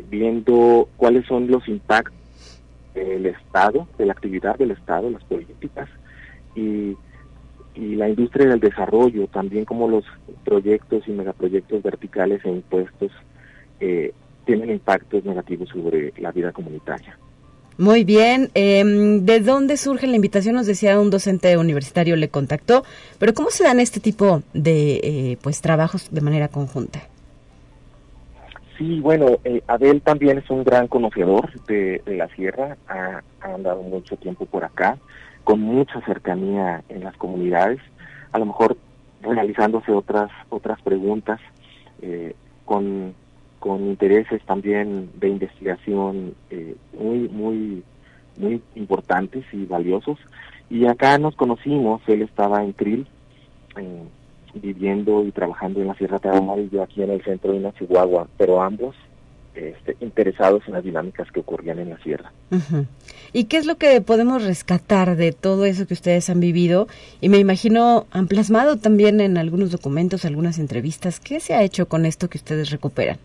[0.09, 2.17] viendo cuáles son los impactos
[2.93, 5.89] del Estado, de la actividad del Estado, las políticas
[6.55, 6.95] y,
[7.75, 10.05] y la industria del desarrollo, también como los
[10.45, 13.11] proyectos y megaproyectos verticales e impuestos
[13.79, 14.13] eh,
[14.45, 17.17] tienen impactos negativos sobre la vida comunitaria.
[17.77, 18.49] Muy bien.
[18.53, 20.55] Em, ¿De dónde surge la invitación?
[20.55, 22.83] Nos decía un docente universitario le contactó,
[23.19, 27.01] pero ¿cómo se dan este tipo de eh, pues trabajos de manera conjunta?
[28.77, 34.17] Sí, bueno, eh, Abel también es un gran conocedor de, la sierra, ha, andado mucho
[34.17, 34.97] tiempo por acá,
[35.43, 37.79] con mucha cercanía en las comunidades,
[38.31, 38.77] a lo mejor
[39.21, 41.39] realizándose otras otras preguntas
[42.01, 43.13] eh, con
[43.63, 47.81] con intereses también de investigación eh, muy, muy,
[48.35, 50.19] muy importantes y valiosos.
[50.69, 53.07] Y acá nos conocimos, él estaba en Krill,
[53.77, 54.03] eh,
[54.53, 58.27] viviendo y trabajando en la Sierra Tarahumara y yo aquí en el centro de Chihuahua,
[58.37, 58.97] pero ambos
[59.55, 62.33] este, interesados en las dinámicas que ocurrían en la sierra.
[63.31, 66.89] ¿Y qué es lo que podemos rescatar de todo eso que ustedes han vivido?
[67.21, 71.21] Y me imagino han plasmado también en algunos documentos, algunas entrevistas.
[71.21, 73.19] ¿Qué se ha hecho con esto que ustedes recuperan?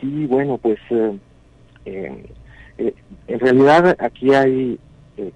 [0.00, 1.18] Sí, bueno, pues eh,
[1.84, 2.26] eh,
[2.78, 2.94] eh,
[3.26, 4.78] en realidad aquí hay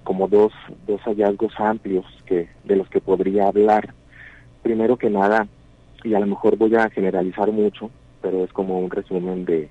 [0.05, 0.53] como dos,
[0.87, 3.93] dos hallazgos amplios que de los que podría hablar.
[4.63, 5.49] Primero que nada,
[6.05, 9.69] y a lo mejor voy a generalizar mucho, pero es como un resumen de,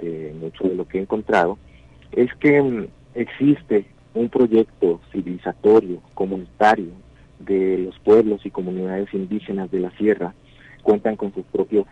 [0.00, 1.56] de mucho de lo que he encontrado,
[2.10, 6.90] es que mm, existe un proyecto civilizatorio, comunitario,
[7.38, 10.34] de los pueblos y comunidades indígenas de la sierra,
[10.82, 11.86] cuentan con sus propios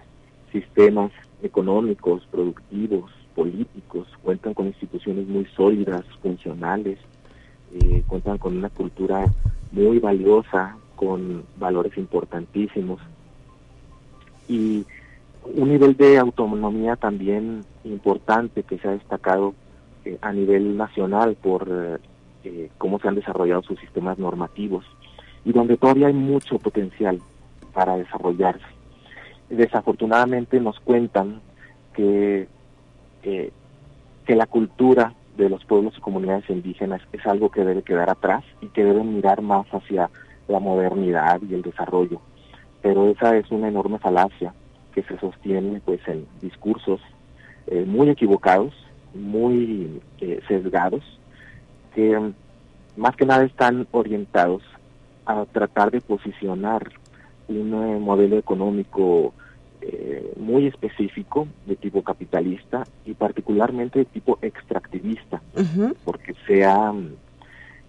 [0.53, 6.99] sistemas económicos, productivos, políticos, cuentan con instituciones muy sólidas, funcionales,
[7.73, 9.27] eh, cuentan con una cultura
[9.73, 13.01] muy valiosa, con valores importantísimos.
[14.49, 14.85] Y
[15.45, 19.55] un nivel de autonomía también importante que se ha destacado
[20.05, 22.01] eh, a nivel nacional por
[22.45, 24.85] eh, cómo se han desarrollado sus sistemas normativos
[25.45, 27.21] y donde todavía hay mucho potencial
[27.73, 28.80] para desarrollarse
[29.51, 31.41] desafortunadamente nos cuentan
[31.95, 32.49] que,
[33.23, 38.45] que la cultura de los pueblos y comunidades indígenas es algo que debe quedar atrás
[38.61, 40.11] y que deben mirar más hacia
[40.49, 42.21] la modernidad y el desarrollo.
[42.83, 44.55] Pero esa es una enorme falacia
[44.95, 47.01] que se sostiene pues en discursos
[47.67, 48.75] eh, muy equivocados,
[49.15, 51.03] muy eh, sesgados,
[51.95, 52.33] que
[52.97, 54.63] más que nada están orientados
[55.27, 56.91] a tratar de posicionar
[57.51, 59.35] un eh, modelo económico
[59.83, 65.41] eh, muy específico de tipo capitalista y particularmente de tipo extractivista,
[66.05, 66.93] porque se ha,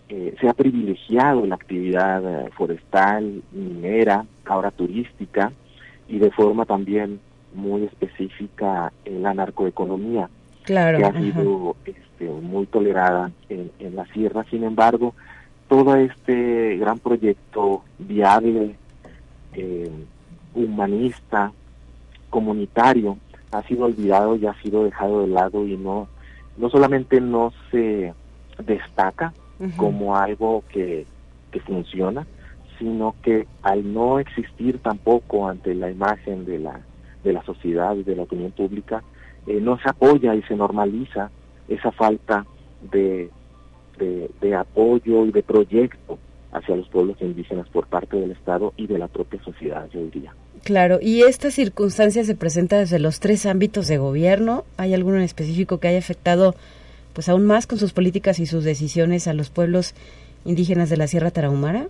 [0.07, 5.51] eh, se ha privilegiado la actividad eh, forestal, minera, ahora turística
[6.07, 7.19] y de forma también
[7.53, 10.29] muy específica en la narcoeconomía,
[10.63, 14.45] que ha sido este, muy tolerada en, en la sierra.
[14.49, 15.13] Sin embargo,
[15.67, 18.75] todo este gran proyecto viable,
[20.53, 21.51] humanista,
[22.29, 23.17] comunitario
[23.51, 26.07] ha sido olvidado y ha sido dejado de lado y no,
[26.57, 28.13] no solamente no se
[28.65, 29.33] destaca
[29.77, 31.05] como algo que,
[31.51, 32.25] que funciona,
[32.79, 36.79] sino que al no existir tampoco ante la imagen de la,
[37.23, 39.03] de la sociedad y de la opinión pública,
[39.45, 41.29] eh, no se apoya y se normaliza
[41.67, 42.45] esa falta
[42.91, 43.29] de,
[43.99, 46.17] de, de, apoyo y de proyecto
[46.51, 50.33] hacia los pueblos indígenas por parte del Estado y de la propia sociedad, yo diría.
[50.63, 54.63] Claro, y esta circunstancia se presenta desde los tres ámbitos de gobierno.
[54.77, 56.55] ¿Hay alguno en específico que haya afectado,
[57.13, 59.95] pues, aún más con sus políticas y sus decisiones a los pueblos
[60.45, 61.87] indígenas de la Sierra Tarahumara?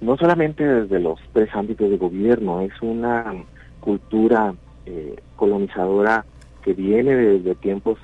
[0.00, 3.32] No solamente desde los tres ámbitos de gobierno, es una
[3.80, 4.54] cultura
[4.86, 6.24] eh, colonizadora
[6.62, 7.98] que viene desde tiempos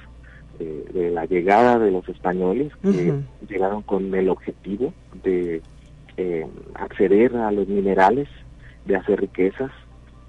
[0.60, 3.14] eh, de la llegada de los españoles, que
[3.48, 4.92] llegaron con el objetivo
[5.24, 5.62] de
[6.18, 8.28] eh, acceder a los minerales
[8.84, 9.70] de hacer riquezas,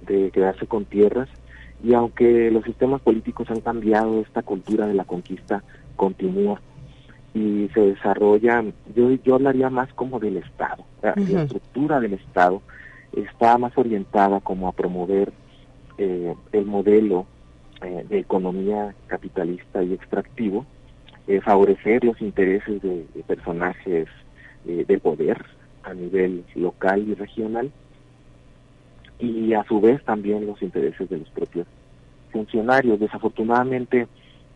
[0.07, 1.27] de quedarse con tierras,
[1.83, 5.63] y aunque los sistemas políticos han cambiado, esta cultura de la conquista
[5.97, 6.61] continúa
[7.33, 8.63] y se desarrolla,
[8.95, 12.61] yo, yo hablaría más como del Estado, la, estructura del Estado
[13.11, 15.33] está más orientada como a promover
[15.97, 17.25] eh, el modelo
[17.81, 20.65] eh, de economía capitalista y extractivo,
[21.27, 24.07] eh, favorecer los intereses de, de personajes
[24.63, 25.43] del poder
[25.81, 27.71] a nivel local y regional,
[29.17, 31.67] y a su vez también los intereses de los propios
[32.31, 32.99] funcionarios.
[32.99, 34.07] Desafortunadamente,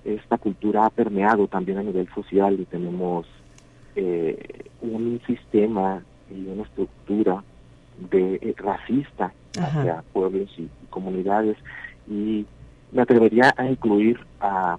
[0.04, 3.26] esta cultura ha permeado también a nivel social y tenemos
[3.96, 7.44] eh, un sistema y una estructura
[8.12, 11.58] de eh, racista hacia pueblos y, comunidades
[12.10, 12.46] y
[12.96, 14.78] me atrevería a incluir a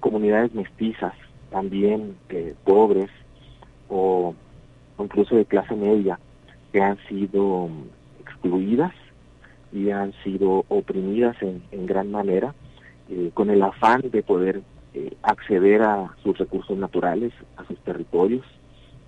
[0.00, 1.12] comunidades mestizas,
[1.50, 2.16] también
[2.64, 3.10] pobres
[3.88, 4.34] o
[4.98, 6.18] incluso de clase media,
[6.72, 7.68] que han sido
[8.20, 8.92] excluidas
[9.72, 12.54] y han sido oprimidas en, gran manera,
[13.10, 14.62] eh, con el afán de poder
[14.94, 18.44] eh, acceder a sus recursos naturales, a sus territorios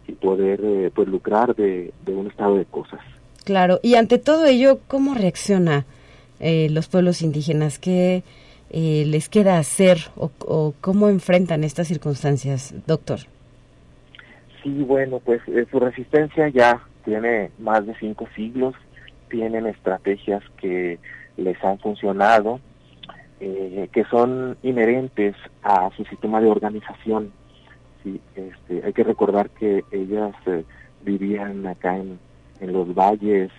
[0.07, 3.01] y poder eh, pues lucrar de, un estado de cosas.
[3.45, 5.85] Claro, y ante todo ello, ¿cómo reacciona
[6.41, 7.79] los pueblos indígenas?
[7.79, 8.23] ¿Qué
[8.71, 13.21] les queda hacer o, cómo enfrentan estas circunstancias, doctor?
[14.63, 18.75] Sí, bueno, pues su resistencia ya tiene más de cinco siglos,
[19.29, 20.99] tienen estrategias que
[21.37, 22.61] les han funcionado,
[23.41, 27.33] eh, que son inherentes a su sistema de organización.
[28.03, 30.65] Sí, este, hay que recordar que ellas eh,
[31.05, 32.19] vivían acá en,
[32.61, 33.51] en los valles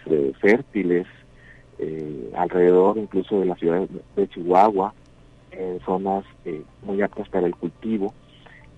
[1.79, 4.93] eh, alrededor incluso de la ciudad de Chihuahua,
[5.51, 6.25] en zonas
[6.83, 8.13] muy aptas para el cultivo.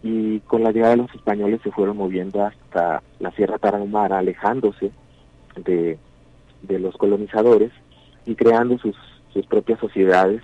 [0.04, 4.92] Y con la llegada de los españoles se fueron moviendo hasta la Sierra Tarahumara, alejándose
[5.56, 5.98] de,
[6.68, 7.72] los colonizadores
[8.26, 8.96] y creando sus,
[9.34, 10.44] sus propias sociedades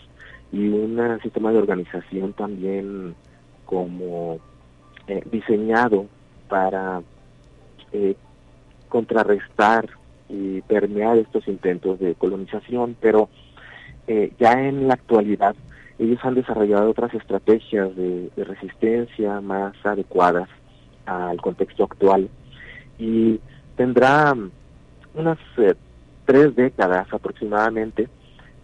[0.52, 3.16] y un sistema de organización también
[3.66, 4.40] como
[5.08, 6.06] eh, diseñado
[6.48, 7.02] para
[7.92, 8.16] eh,
[8.88, 9.90] contrarrestar
[10.30, 13.30] y permear estos intentos de colonización, pero
[14.08, 15.56] eh, ya en la actualidad
[16.00, 20.50] ellos han desarrollado otras estrategias de, resistencia más adecuadas
[21.06, 22.30] al contexto actual.
[22.98, 23.40] Y
[23.76, 24.36] tendrá
[25.14, 25.76] unas eh,
[26.26, 28.08] tres décadas aproximadamente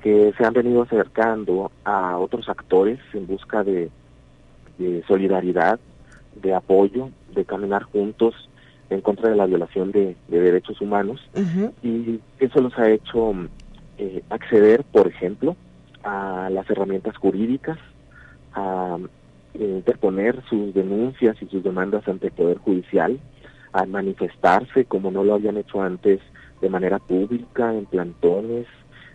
[0.01, 3.89] que se han venido acercando a otros actores en busca de,
[5.07, 5.80] solidaridad,
[6.36, 8.49] de apoyo, de caminar juntos
[8.90, 11.22] en contra de la violación de, derechos humanos
[11.84, 13.34] y eso los ha hecho
[13.98, 15.56] eh, acceder, por ejemplo,
[16.04, 17.78] a las herramientas jurídicas,
[18.54, 18.98] a
[19.54, 23.20] interponer sus denuncias y sus demandas ante el Poder Judicial,
[23.74, 26.20] a manifestarse como no lo habían hecho antes
[26.62, 28.68] de manera pública, en plantones,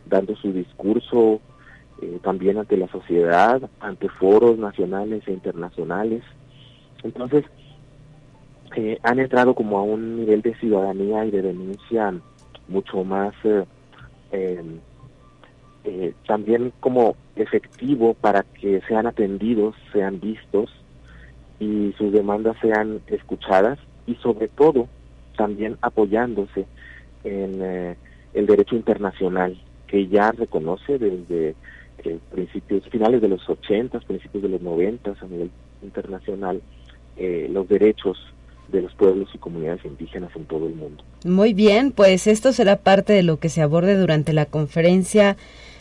[0.07, 1.41] dando su discurso
[2.03, 6.23] eh, también ante la sociedad, ante foros nacionales e internacionales.
[7.03, 7.45] Entonces,
[9.03, 12.13] han entrado como a un nivel de ciudadanía y de denuncia
[12.69, 13.65] mucho más eh,
[15.87, 20.71] eh, también como efectivo para que sean atendidos, sean vistos
[21.61, 24.89] y sus demandas sean escuchadas y sobre todo
[25.37, 26.65] también apoyándose
[27.23, 27.97] en eh,
[28.33, 31.55] el derecho internacional que ya reconoce desde
[31.99, 35.51] eh, principios finales de los 80, principios de los 90 a nivel
[35.83, 36.63] internacional
[37.17, 38.19] los derechos
[38.69, 41.05] de los pueblos y comunidades indígenas en todo el mundo.
[41.25, 45.37] Muy bien, pues esto será parte de lo que se aborde durante la conferencia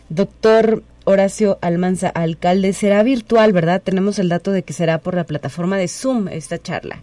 [0.10, 3.82] Doctor Horacio Almanza, alcalde, será virtual, ¿verdad?
[3.84, 7.02] Tenemos el dato de que será por la plataforma de Zoom esta charla.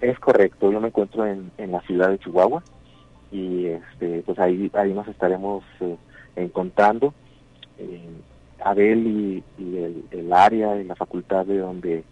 [0.00, 2.62] Es correcto, yo me encuentro en, la ciudad de Chihuahua
[3.30, 5.96] y este, pues ahí, ahí nos estaremos eh,
[6.36, 7.14] encontrando.
[7.78, 8.08] Eh,
[8.62, 9.42] Abel y,
[10.10, 12.04] el, área y la facultad de donde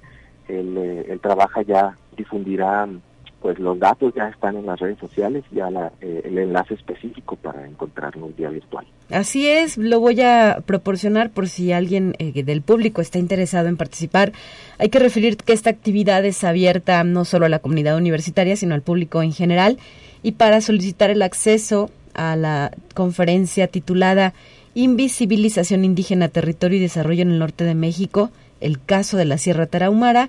[0.49, 3.01] él, eh, él trabaja ya difundirán
[3.41, 5.69] pues los datos ya están en las redes sociales, ya
[6.01, 8.85] eh, el enlace específico para encontrarlo vía virtual.
[9.11, 13.77] Así es, lo voy a proporcionar por si alguien eh, del público está interesado en
[13.77, 14.33] participar.
[14.79, 18.75] Hay que referir que esta actividad es abierta no solo a la comunidad universitaria, sino
[18.75, 19.79] al público en general.
[20.25, 24.35] Y para solicitar el acceso a la conferencia titulada
[24.75, 29.67] Invisibilización indígena, territorio y desarrollo en el norte de México, el caso de la Sierra
[29.67, 30.29] Tarahumara,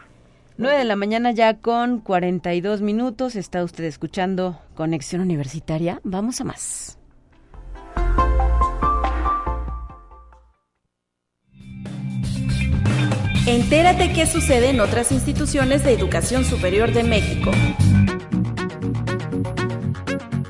[0.58, 3.36] 9 de la mañana ya con 42 minutos.
[3.36, 6.00] Está usted escuchando Conexión Universitaria.
[6.04, 7.00] Vamos a más.
[13.46, 17.52] Entérate qué sucede en otras instituciones de educación superior de México.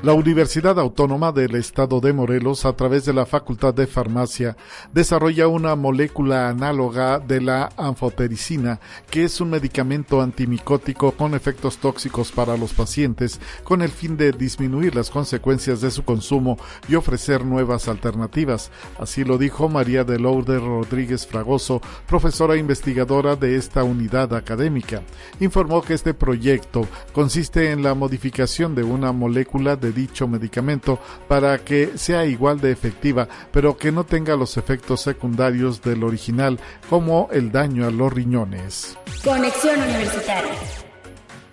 [0.04, 4.54] La Universidad Autónoma del Estado de Morelos, a través de la Facultad de Farmacia,
[4.92, 8.80] desarrolla una molécula análoga de la anfotericina,
[9.10, 14.32] que es un medicamento antimicótico con efectos tóxicos para los pacientes, con el fin de
[14.32, 18.70] disminuir las consecuencias de su consumo y ofrecer nuevas alternativas.
[18.98, 25.00] Así lo dijo María de Lourdes Rodríguez Fragoso, profesora investigadora de esta unidad académica.
[25.40, 31.58] Informó que este proyecto consiste en la modificación de una molécula de dicho medicamento para
[31.58, 36.58] que sea igual de efectiva, pero que no tenga los efectos secundarios del original,
[36.90, 38.98] como el daño a los riñones.
[39.22, 40.83] Conexión Universitaria.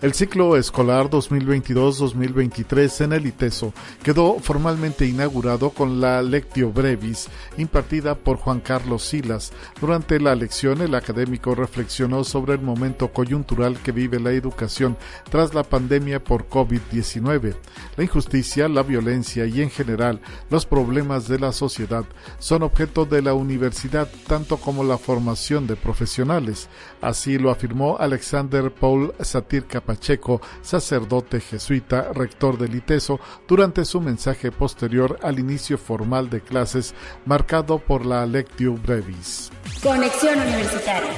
[0.02, 3.72] El ciclo escolar 2022-2023 en el ITESO
[4.02, 7.30] quedó formalmente inaugurado con la Lectio Brevis
[7.60, 9.54] impartida por Juan Carlos Silas.
[9.80, 14.98] Durante la lección el académico reflexionó sobre el momento coyuntural que vive la educación
[15.30, 17.54] tras la pandemia por COVID-19.
[17.96, 22.06] La injusticia, la violencia y en general los problemas de la sociedad
[22.40, 26.70] son objeto de la universidad tanto como la formación de profesionales.
[27.02, 34.50] Así lo afirmó Alexander Paul Satir Pacheco, sacerdote jesuita, rector del ITESO, durante su mensaje
[34.50, 39.52] posterior al inicio formal de clases marcado por la Lectio Brevis.
[39.84, 41.12] Conexión Universitaria.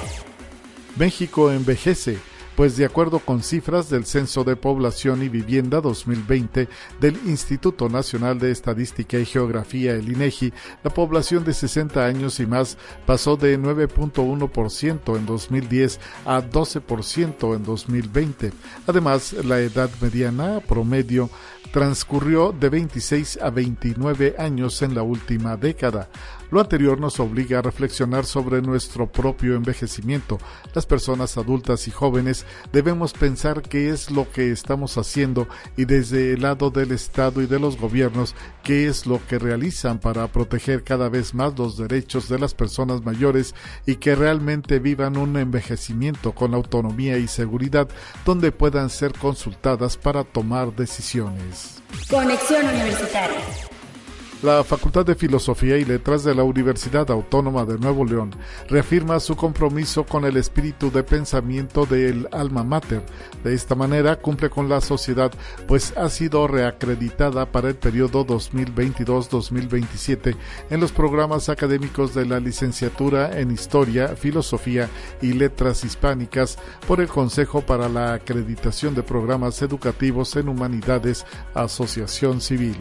[0.95, 2.17] México envejece
[2.55, 6.67] pues de acuerdo con cifras del Censo de Población y Vivienda 2020
[6.99, 12.45] del Instituto Nacional de Estadística y Geografía, el INEGI, la población de 60 años y
[12.45, 18.51] más pasó de 9.1% en 2010 a 12% en 2020.
[18.87, 21.29] Además, la edad mediana promedio
[21.73, 26.07] transcurrió de 26 a 29 años en la última década.
[26.51, 30.37] Lo anterior nos obliga a reflexionar sobre nuestro propio envejecimiento.
[30.75, 36.33] Las personas adultas y jóvenes debemos pensar qué es lo que estamos haciendo y desde
[36.33, 40.83] el lado del Estado y de los gobiernos qué es lo que realizan para proteger
[40.83, 43.55] cada vez más los derechos de las personas mayores
[43.87, 47.89] y que realmente vivan un envejecimiento con autonomía y seguridad
[48.27, 51.62] donde puedan ser consultadas para tomar decisiones.
[52.09, 53.72] Conexión Universitaria.
[54.43, 58.31] La Facultad de Filosofía y Letras de la Universidad Autónoma de Nuevo León
[58.67, 63.05] reafirma su compromiso con el espíritu de pensamiento del alma mater.
[63.41, 65.31] De esta manera cumple con la sociedad,
[65.65, 70.35] pues ha sido reacreditada para el periodo 2022-2027
[70.69, 74.89] en los programas académicos de la licenciatura en Historia, Filosofía
[75.21, 82.41] y Letras Hispánicas por el Consejo para la Acreditación de Programas Educativos en Humanidades, Asociación
[82.41, 82.75] Civil.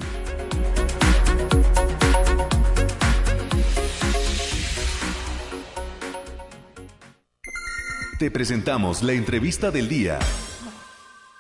[8.23, 10.21] Te presentamos la entrevista del día.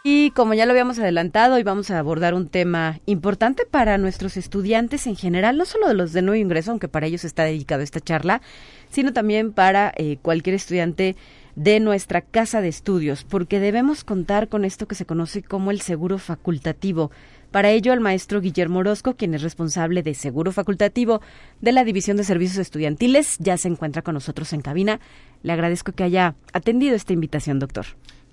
[0.02, 4.36] Y como ya lo habíamos adelantado, hoy vamos a abordar un tema importante para nuestros
[4.36, 7.84] estudiantes en general, no solo de los de nuevo ingreso, aunque para ellos está dedicado
[7.84, 8.42] esta charla,
[8.90, 11.14] sino también para eh, cualquier estudiante
[11.54, 15.82] de nuestra casa de estudios, porque debemos contar con esto que se conoce como el
[15.82, 17.12] seguro facultativo.
[17.52, 21.20] Para ello, el maestro Guillermo Orozco, quien es responsable de seguro facultativo
[21.60, 25.00] de la División de Servicios Estudiantiles, ya se encuentra con nosotros en cabina.
[25.42, 27.86] Le agradezco que haya atendido esta invitación, doctor.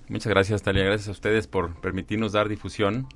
[0.09, 0.83] Muchas gracias, Talia.
[0.83, 3.07] Gracias a ustedes por permitirnos dar difusión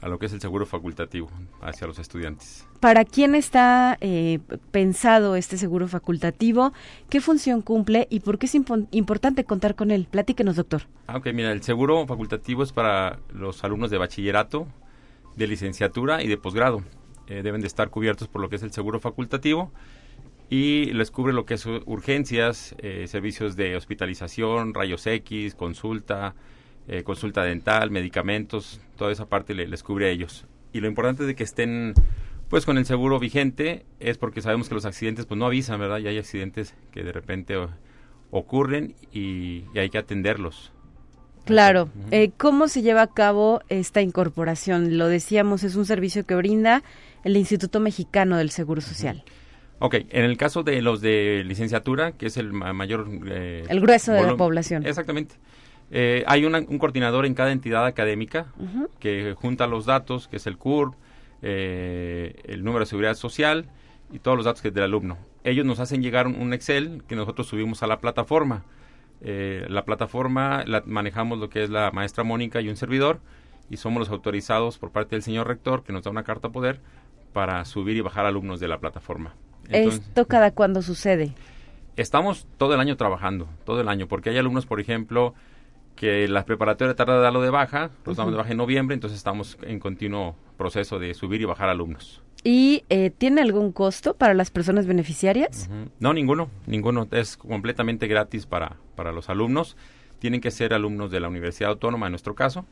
[0.00, 1.30] a lo que es el seguro facultativo
[1.62, 2.66] hacia los estudiantes.
[2.80, 4.38] ¿Para quién está eh,
[4.70, 6.74] pensado este seguro facultativo?
[7.08, 10.06] ¿Qué función cumple y por qué es importante contar con él?
[10.10, 10.82] Platíquenos, doctor.
[11.06, 14.66] Ah, ok, mira, el seguro facultativo es para los alumnos de bachillerato,
[15.36, 16.82] de licenciatura y de posgrado.
[17.26, 19.72] Eh, deben de estar cubiertos por lo que es el seguro facultativo
[20.50, 26.34] y les cubre lo que es urgencias, eh, servicios de hospitalización, rayos X, consulta,
[26.86, 30.46] eh, consulta dental, medicamentos, toda esa parte les cubre a ellos.
[30.72, 31.94] Y lo importante de que estén
[32.48, 35.98] pues con el seguro vigente es porque sabemos que los accidentes pues no avisan, ¿verdad?
[35.98, 37.56] Y hay accidentes que de repente
[38.30, 40.72] ocurren y hay que atenderlos.
[41.44, 41.88] Claro.
[42.10, 44.98] Eh, ¿Cómo se lleva a cabo esta incorporación?
[44.98, 46.82] Lo decíamos, es un servicio que brinda
[47.22, 49.24] el Instituto Mexicano del Seguro Social.
[49.84, 53.06] Ok, en el caso de los de licenciatura, que es el mayor...
[53.26, 54.86] Eh, el grueso de la población.
[54.86, 55.34] Exactamente.
[55.90, 58.46] Eh, hay un coordinador en cada entidad académica
[58.98, 60.94] que junta los datos, que es el CURP,
[61.42, 63.66] el número de seguridad social
[64.10, 65.18] y todos los datos que es del alumno.
[65.44, 68.64] Ellos nos hacen llegar un Excel que nosotros subimos a la plataforma
[69.26, 73.20] eh, la plataforma la manejamos lo que es la maestra Mónica y un servidor
[73.70, 76.80] y somos los autorizados por parte del señor rector que nos da una carta poder
[77.32, 79.34] para subir y bajar alumnos de la plataforma.
[79.70, 81.32] ¿Esto cada cuándo sucede?
[81.96, 85.34] Estamos todo el año trabajando, todo el año, porque hay alumnos, por ejemplo,
[85.94, 89.16] que la preparatoria tarda de darlo de baja, los damos de baja en noviembre, entonces
[89.16, 92.22] estamos en continuo proceso de subir y bajar alumnos.
[92.42, 95.70] ¿Y eh, tiene algún costo para las personas beneficiarias?
[95.98, 97.08] No, ninguno, ninguno.
[97.10, 99.78] Es completamente gratis para, para los alumnos.
[100.18, 102.66] Tienen que ser alumnos de la Universidad Autónoma, en nuestro caso,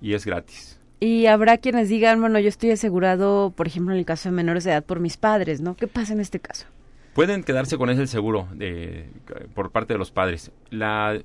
[0.00, 0.77] y es gratis.
[1.00, 4.64] Y habrá quienes digan, bueno, yo estoy asegurado, por ejemplo, en el caso de menores
[4.64, 5.76] de edad, por mis padres, ¿no?
[5.76, 6.66] ¿Qué pasa en este caso?
[7.14, 9.08] Pueden quedarse con ese seguro de,
[9.54, 10.50] por parte de los padres.
[10.70, 11.20] La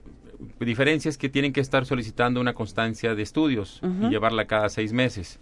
[0.59, 4.93] diferencia es que tienen que estar solicitando una constancia de estudios y llevarla cada seis
[4.93, 5.39] meses.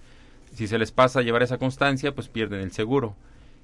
[0.53, 3.15] Si se les pasa a llevar esa constancia, pues pierden el seguro.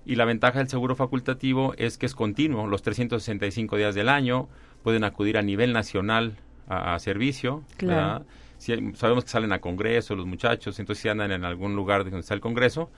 [0.06, 4.48] Y la ventaja del seguro facultativo es que es continuo, los 365 días del año,
[4.84, 6.38] pueden acudir a nivel nacional
[6.70, 7.64] a, servicio.
[7.76, 8.26] Claro.
[8.68, 12.20] Si, sabemos que salen a congreso los muchachos, entonces si andan en algún lugar donde
[12.20, 12.90] está el congreso,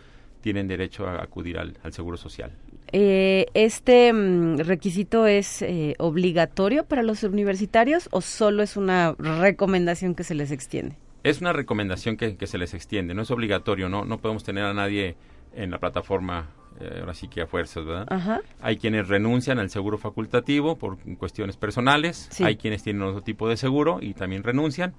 [0.41, 2.51] tienen derecho a acudir al, seguro social.
[2.91, 10.15] Eh, ¿Este mm, requisito es eh, obligatorio para los universitarios o solo es una recomendación
[10.15, 10.95] que se les extiende?
[11.21, 14.73] Es una recomendación que, se les extiende, no es obligatorio, no, no podemos tener a
[14.73, 15.17] nadie
[15.53, 16.47] en la plataforma
[16.79, 18.41] eh, ahora sí que a fuerzas, ¿verdad?
[18.61, 23.57] Hay quienes renuncian al seguro facultativo por cuestiones personales, hay quienes tienen otro tipo de
[23.57, 24.95] seguro y también renuncian,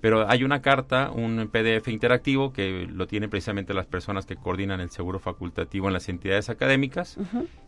[0.00, 4.80] pero hay una carta, un PDF interactivo que lo tienen precisamente las personas que coordinan
[4.80, 7.16] el seguro facultativo en las entidades académicas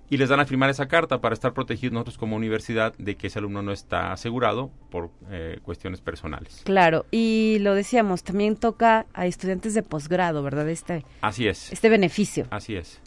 [0.08, 3.26] y les dan a firmar esa carta para estar protegidos nosotros como universidad de que
[3.26, 6.62] ese alumno no está asegurado por eh, cuestiones personales.
[6.64, 10.68] Claro, y lo decíamos, también toca a estudiantes de posgrado, ¿verdad?
[10.68, 11.72] Este, Así es.
[11.72, 12.46] Este beneficio.
[12.50, 13.00] Así es.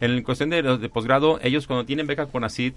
[0.00, 2.74] En cuestión de de posgrado, ellos cuando tienen beca con ACID,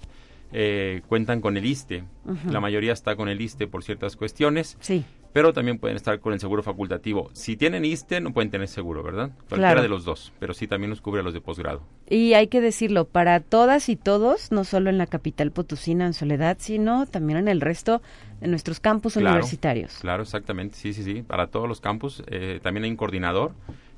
[0.52, 2.04] eh, cuentan con el ISTE.
[2.48, 4.76] La mayoría está con el ISTE por ciertas cuestiones.
[4.80, 7.30] Sí pero también pueden estar con el seguro facultativo.
[7.32, 9.30] Si tienen ISTE, no pueden tener seguro, ¿verdad?
[9.48, 11.82] Cualquiera de los dos, pero sí también nos cubre a los de posgrado.
[12.08, 16.14] Y hay que decirlo, para todas y todos, no solo en la capital potosina, en
[16.14, 18.02] Soledad, sino también en el resto
[18.40, 19.98] de nuestros campus universitarios.
[20.00, 22.22] Claro, exactamente, sí, sí, sí, para todos los campus.
[22.28, 23.52] Eh, también hay un coordinador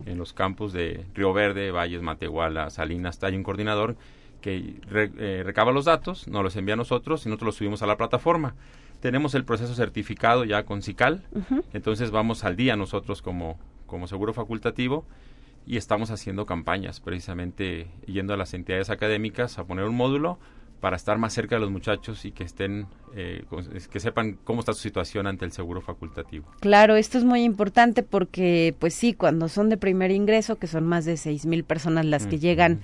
[0.07, 3.97] en los campus de Río Verde, Valles, Matehuala, Salinas, hay un coordinador
[4.41, 7.87] que eh, recaba los datos, nos los envía a nosotros y nosotros los subimos a
[7.87, 8.55] la plataforma
[9.01, 11.25] tenemos el proceso certificado ya con SICAL,
[11.73, 15.05] entonces vamos al día nosotros como, como seguro facultativo
[15.67, 20.39] y estamos haciendo campañas, precisamente yendo a las entidades académicas a poner un módulo
[20.81, 23.45] para estar más cerca de los muchachos y que estén, eh,
[23.91, 26.47] que sepan cómo está su situación ante el seguro facultativo.
[26.61, 30.87] Claro, esto es muy importante porque, pues sí, cuando son de primer ingreso, que son
[30.87, 32.81] más de seis mil personas las que llegan,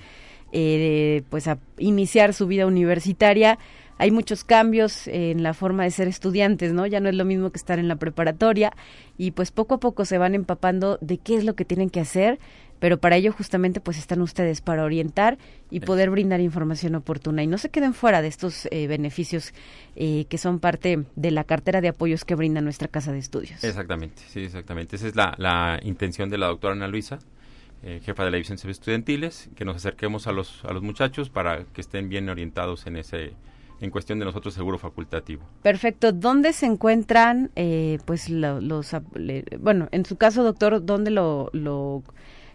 [0.52, 3.58] eh, pues a iniciar su vida universitaria,
[3.98, 6.86] hay muchos cambios en la forma de ser estudiantes, ¿no?
[6.86, 8.72] Ya no es lo mismo que estar en la preparatoria
[9.16, 12.00] y pues poco a poco se van empapando de qué es lo que tienen que
[12.00, 12.38] hacer,
[12.78, 15.38] pero para ello justamente pues están ustedes para orientar
[15.70, 19.54] y poder brindar información oportuna y no se queden fuera de estos eh, beneficios
[19.96, 23.64] eh, que son parte de la cartera de apoyos que brinda nuestra casa de estudios.
[23.64, 24.96] Exactamente, sí, exactamente.
[24.96, 27.18] Esa es la, intención de la doctora Ana Luisa.
[27.82, 31.28] Eh, jefa de la división de estudiantiles, que nos acerquemos a los, a los muchachos
[31.28, 33.34] para que estén bien orientados en ese,
[33.80, 35.42] en cuestión de nosotros seguro facultativo.
[35.62, 36.12] Perfecto.
[36.12, 38.96] ¿Dónde se encuentran, eh, pues, los,
[39.58, 42.02] bueno, en su caso, doctor, dónde lo, lo,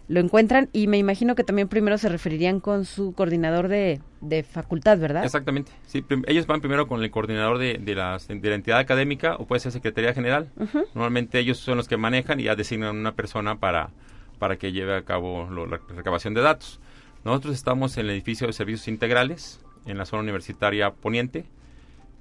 [0.09, 0.69] encuentran?
[0.73, 5.23] Y me imagino que también primero se referirían con su coordinador de, de facultad, ¿verdad?
[5.23, 5.71] Exactamente.
[5.85, 9.45] Sí, ellos van primero con el coordinador de, de, la, de la entidad académica o
[9.45, 10.49] puede ser Secretaría General.
[10.95, 13.91] Normalmente ellos son los que manejan y ya designan una persona para,
[14.39, 16.79] para que lleve a cabo la recabación de datos.
[17.23, 21.45] Nosotros estamos en el edificio de servicios integrales, en la zona universitaria poniente.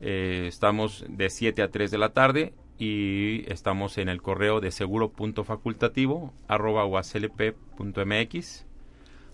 [0.01, 4.71] Eh, estamos de 7 a 3 de la tarde y estamos en el correo de
[4.71, 6.85] seguro.facultativo arroba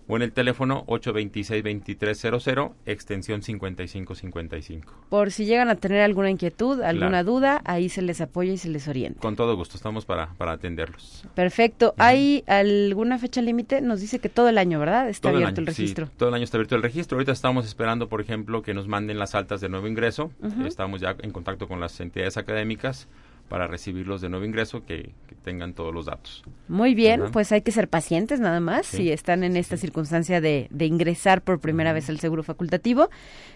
[0.09, 4.93] o en el teléfono 826-2300, extensión 5555.
[5.09, 8.69] Por si llegan a tener alguna inquietud, alguna duda, ahí se les apoya y se
[8.69, 9.21] les orienta.
[9.21, 11.25] Con todo gusto, estamos para, para atenderlos.
[11.35, 11.95] Perfecto.
[11.99, 13.81] ¿Hay alguna fecha límite?
[13.81, 15.09] Nos dice que todo el año, ¿verdad?
[15.09, 16.09] Está abierto el, registro.
[16.17, 17.17] todo el año está abierto el registro.
[17.17, 20.31] Ahorita estamos esperando, por ejemplo, que nos manden las altas de nuevo ingreso.
[20.65, 23.09] Estamos ya en contacto con las entidades académicas
[23.49, 25.13] para recibirlos de nuevo ingreso que,
[25.47, 26.43] tengan todos los datos.
[26.67, 30.69] Muy bien, pues hay que ser pacientes nada más si están en esta circunstancia de,
[30.81, 33.11] ingresar por primera vez al seguro facultativo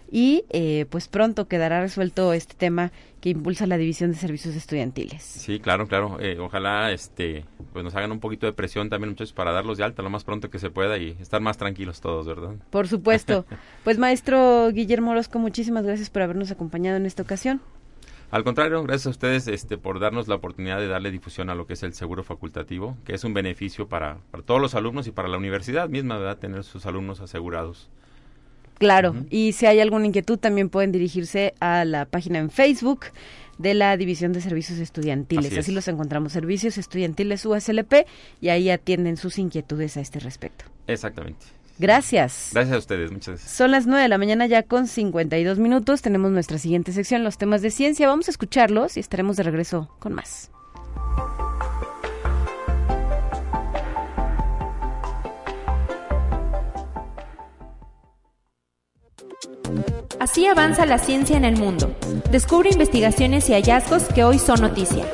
[0.09, 5.20] y eh, pues pronto quedará resuelto este tema que impulsa la división de servicios estudiantiles.
[5.20, 6.18] Sí, claro, claro.
[6.20, 9.82] Eh, ojalá este pues nos hagan un poquito de presión también muchachos para darlos de
[9.82, 12.55] alta lo más pronto que se pueda y estar más tranquilos todos, ¿verdad?
[12.70, 13.47] Por supuesto.
[13.82, 17.61] pues maestro Guillermo Orozco, muchísimas gracias por habernos acompañado en esta ocasión.
[18.30, 21.66] Al contrario, gracias a ustedes este, por darnos la oportunidad de darle difusión a lo
[21.66, 25.28] que es el seguro facultativo, que es un beneficio para, todos los alumnos y para
[25.28, 26.38] la universidad misma, ¿verdad?
[26.38, 27.88] Tener sus alumnos asegurados.
[28.78, 33.06] Claro, y si hay alguna inquietud también pueden dirigirse a la página en Facebook
[33.58, 35.58] de la División de Servicios Estudiantiles.
[35.58, 38.06] Así, los encontramos, Servicios Estudiantiles USLP,
[38.40, 40.64] y ahí atienden sus inquietudes a este respecto.
[40.86, 41.59] Exactamente.
[41.80, 42.50] Gracias.
[42.52, 43.50] Gracias a ustedes, muchas gracias.
[43.52, 46.02] Son las 9 de la mañana ya con 52 minutos.
[46.02, 48.06] Tenemos nuestra siguiente sección, los temas de ciencia.
[48.06, 50.50] Vamos a escucharlos y estaremos de regreso con más.
[60.18, 61.96] Así avanza la ciencia en el mundo.
[62.30, 65.06] Descubre investigaciones y hallazgos que hoy son noticia.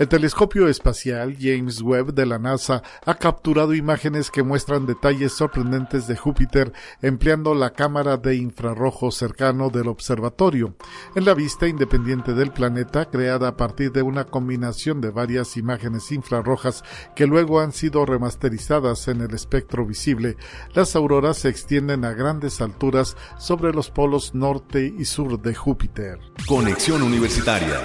[0.00, 6.06] El telescopio espacial James Webb de la NASA ha capturado imágenes que muestran detalles sorprendentes
[6.06, 6.72] de Júpiter
[7.02, 10.74] empleando la cámara de infrarrojo cercano del observatorio.
[11.14, 16.10] En la vista independiente del planeta, creada a partir de una combinación de varias imágenes
[16.12, 16.82] infrarrojas
[17.14, 20.38] que luego han sido remasterizadas en el espectro visible,
[20.72, 26.18] las auroras se extienden a grandes alturas sobre los polos norte y sur de Júpiter.
[26.46, 27.82] Conexión Universitaria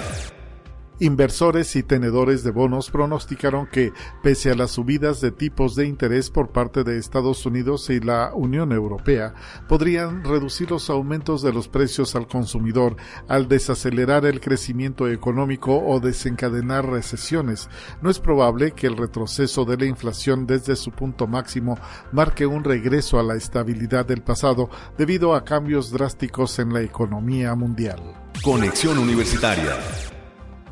[0.98, 3.92] Inversores y tenedores de bonos pronosticaron que,
[4.22, 8.30] pese a las subidas de tipos de interés por parte de Estados Unidos y la
[8.32, 9.34] Unión Europea,
[9.68, 12.96] podrían reducir los aumentos de los precios al consumidor
[13.28, 17.68] al desacelerar el crecimiento económico o desencadenar recesiones.
[18.00, 21.78] No es probable que el retroceso de la inflación desde su punto máximo
[22.10, 27.54] marque un regreso a la estabilidad del pasado debido a cambios drásticos en la economía
[27.54, 28.00] mundial.
[28.42, 29.76] Conexión Universitaria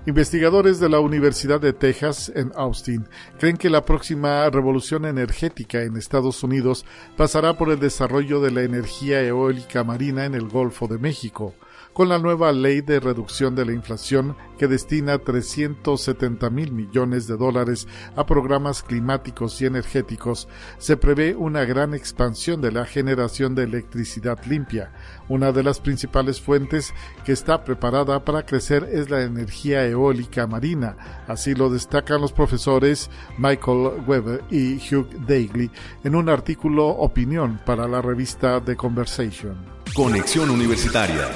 [0.06, 5.96] Investigadores de la Universidad de Texas en Austin creen que la próxima revolución energética en
[5.96, 6.84] Estados Unidos
[7.16, 11.54] pasará por el desarrollo de la energía eólica marina en el Golfo de México
[11.94, 17.36] con la nueva ley de reducción de la inflación que destina 370 mil millones de
[17.36, 17.86] dólares
[18.16, 24.44] a programas climáticos y energéticos, se prevé una gran expansión de la generación de electricidad
[24.44, 24.92] limpia.
[25.28, 26.92] Una de las principales fuentes
[27.24, 31.24] que está preparada para crecer es la energía eólica marina.
[31.28, 35.70] Así lo destacan los profesores Michael Weber y Hugh Daly
[36.02, 39.56] en un artículo Opinión para la revista The Conversation.
[39.94, 41.28] Conexión Universitaria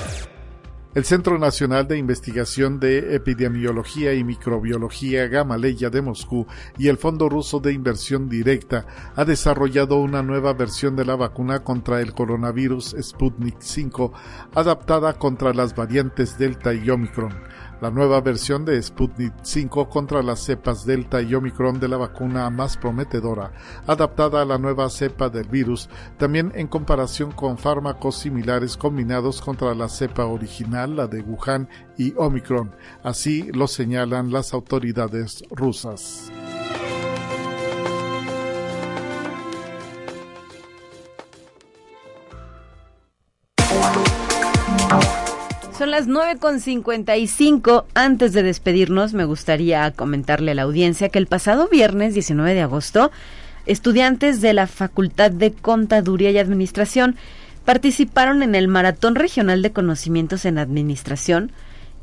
[0.94, 6.46] el Centro Nacional de Investigación de Epidemiología y Microbiología Gamaleya de Moscú
[6.78, 11.62] y el Fondo Ruso de Inversión Directa ha desarrollado una nueva versión de la vacuna
[11.62, 14.12] contra el coronavirus Sputnik 5
[14.54, 17.34] adaptada contra las variantes Delta y Omicron.
[17.80, 22.50] La nueva versión de Sputnik 5 contra las cepas Delta y Omicron de la vacuna
[22.50, 23.52] más prometedora,
[23.86, 29.74] adaptada a la nueva cepa del virus, también en comparación con fármacos similares combinados contra
[29.74, 32.74] la cepa original, la de Wuhan y Omicron.
[33.04, 36.32] Así lo señalan las autoridades rusas.
[45.78, 47.84] Son las 9.55.
[47.94, 52.62] Antes de despedirnos, me gustaría comentarle a la audiencia que el pasado viernes 19 de
[52.62, 53.12] agosto,
[53.64, 57.14] estudiantes de la Facultad de Contaduría y Administración
[57.64, 61.52] participaron en el Maratón Regional de Conocimientos en Administración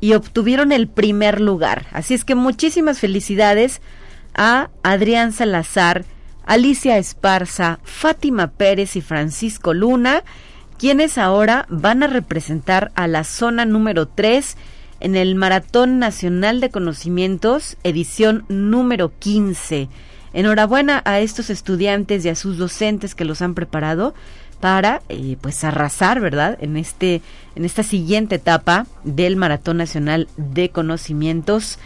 [0.00, 1.84] y obtuvieron el primer lugar.
[1.92, 3.82] Así es que muchísimas felicidades
[4.34, 6.06] a Adrián Salazar,
[6.46, 10.24] Alicia Esparza, Fátima Pérez y Francisco Luna
[10.78, 14.56] quienes ahora van a representar a la zona número 3
[15.00, 19.88] en el Maratón Nacional de Conocimientos, edición número 15.
[20.32, 24.14] Enhorabuena a estos estudiantes y a sus docentes que los han preparado
[24.60, 26.58] para eh, pues arrasar, ¿verdad?
[26.60, 27.20] En este
[27.54, 31.78] en esta siguiente etapa del Maratón Nacional de Conocimientos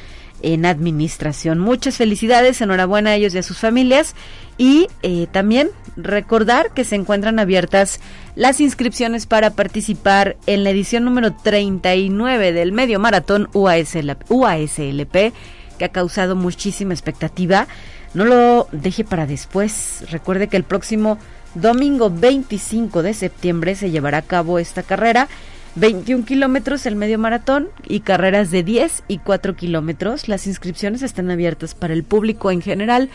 [0.43, 1.59] en administración.
[1.59, 4.15] Muchas felicidades, enhorabuena a ellos y a sus familias
[4.59, 5.71] y eh, también
[6.05, 8.01] recordar que se encuentran abiertas
[8.35, 15.33] las inscripciones para participar en la edición número 39 del medio maratón UASLP, UASLP
[15.79, 17.67] que ha causado muchísima expectativa.
[18.13, 20.05] No lo deje para después.
[20.11, 21.19] Recuerde que el próximo
[21.55, 25.29] domingo 25 de septiembre se llevará a cabo esta carrera
[25.77, 30.29] 21 kilómetros el medio maratón y carreras de 10 y 4 kilómetros.
[30.29, 33.09] Las inscripciones están abiertas para el público en general,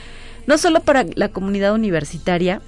[0.48, 2.62] no solo para la comunidad universitaria.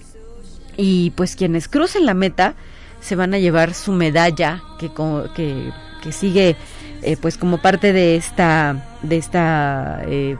[0.78, 2.54] Y pues quienes crucen la meta
[3.02, 4.92] se van a llevar su medalla que,
[5.36, 5.72] que,
[6.02, 6.56] que sigue
[7.02, 10.38] eh, pues como parte de esta, de esta eh,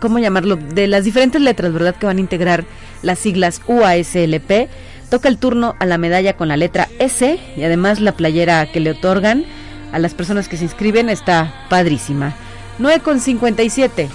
[0.00, 0.56] ¿cómo llamarlo?
[0.56, 1.96] De las diferentes letras, ¿verdad?
[1.96, 2.64] Que van a integrar
[3.02, 4.68] las siglas UASLP
[5.14, 8.80] Toca el turno a la medalla con la letra S y además la playera que
[8.80, 9.44] le otorgan
[9.92, 12.34] a las personas que se inscriben está padrísima.
[12.80, 14.08] 9 con 57.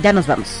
[0.00, 0.60] Ya nos vamos.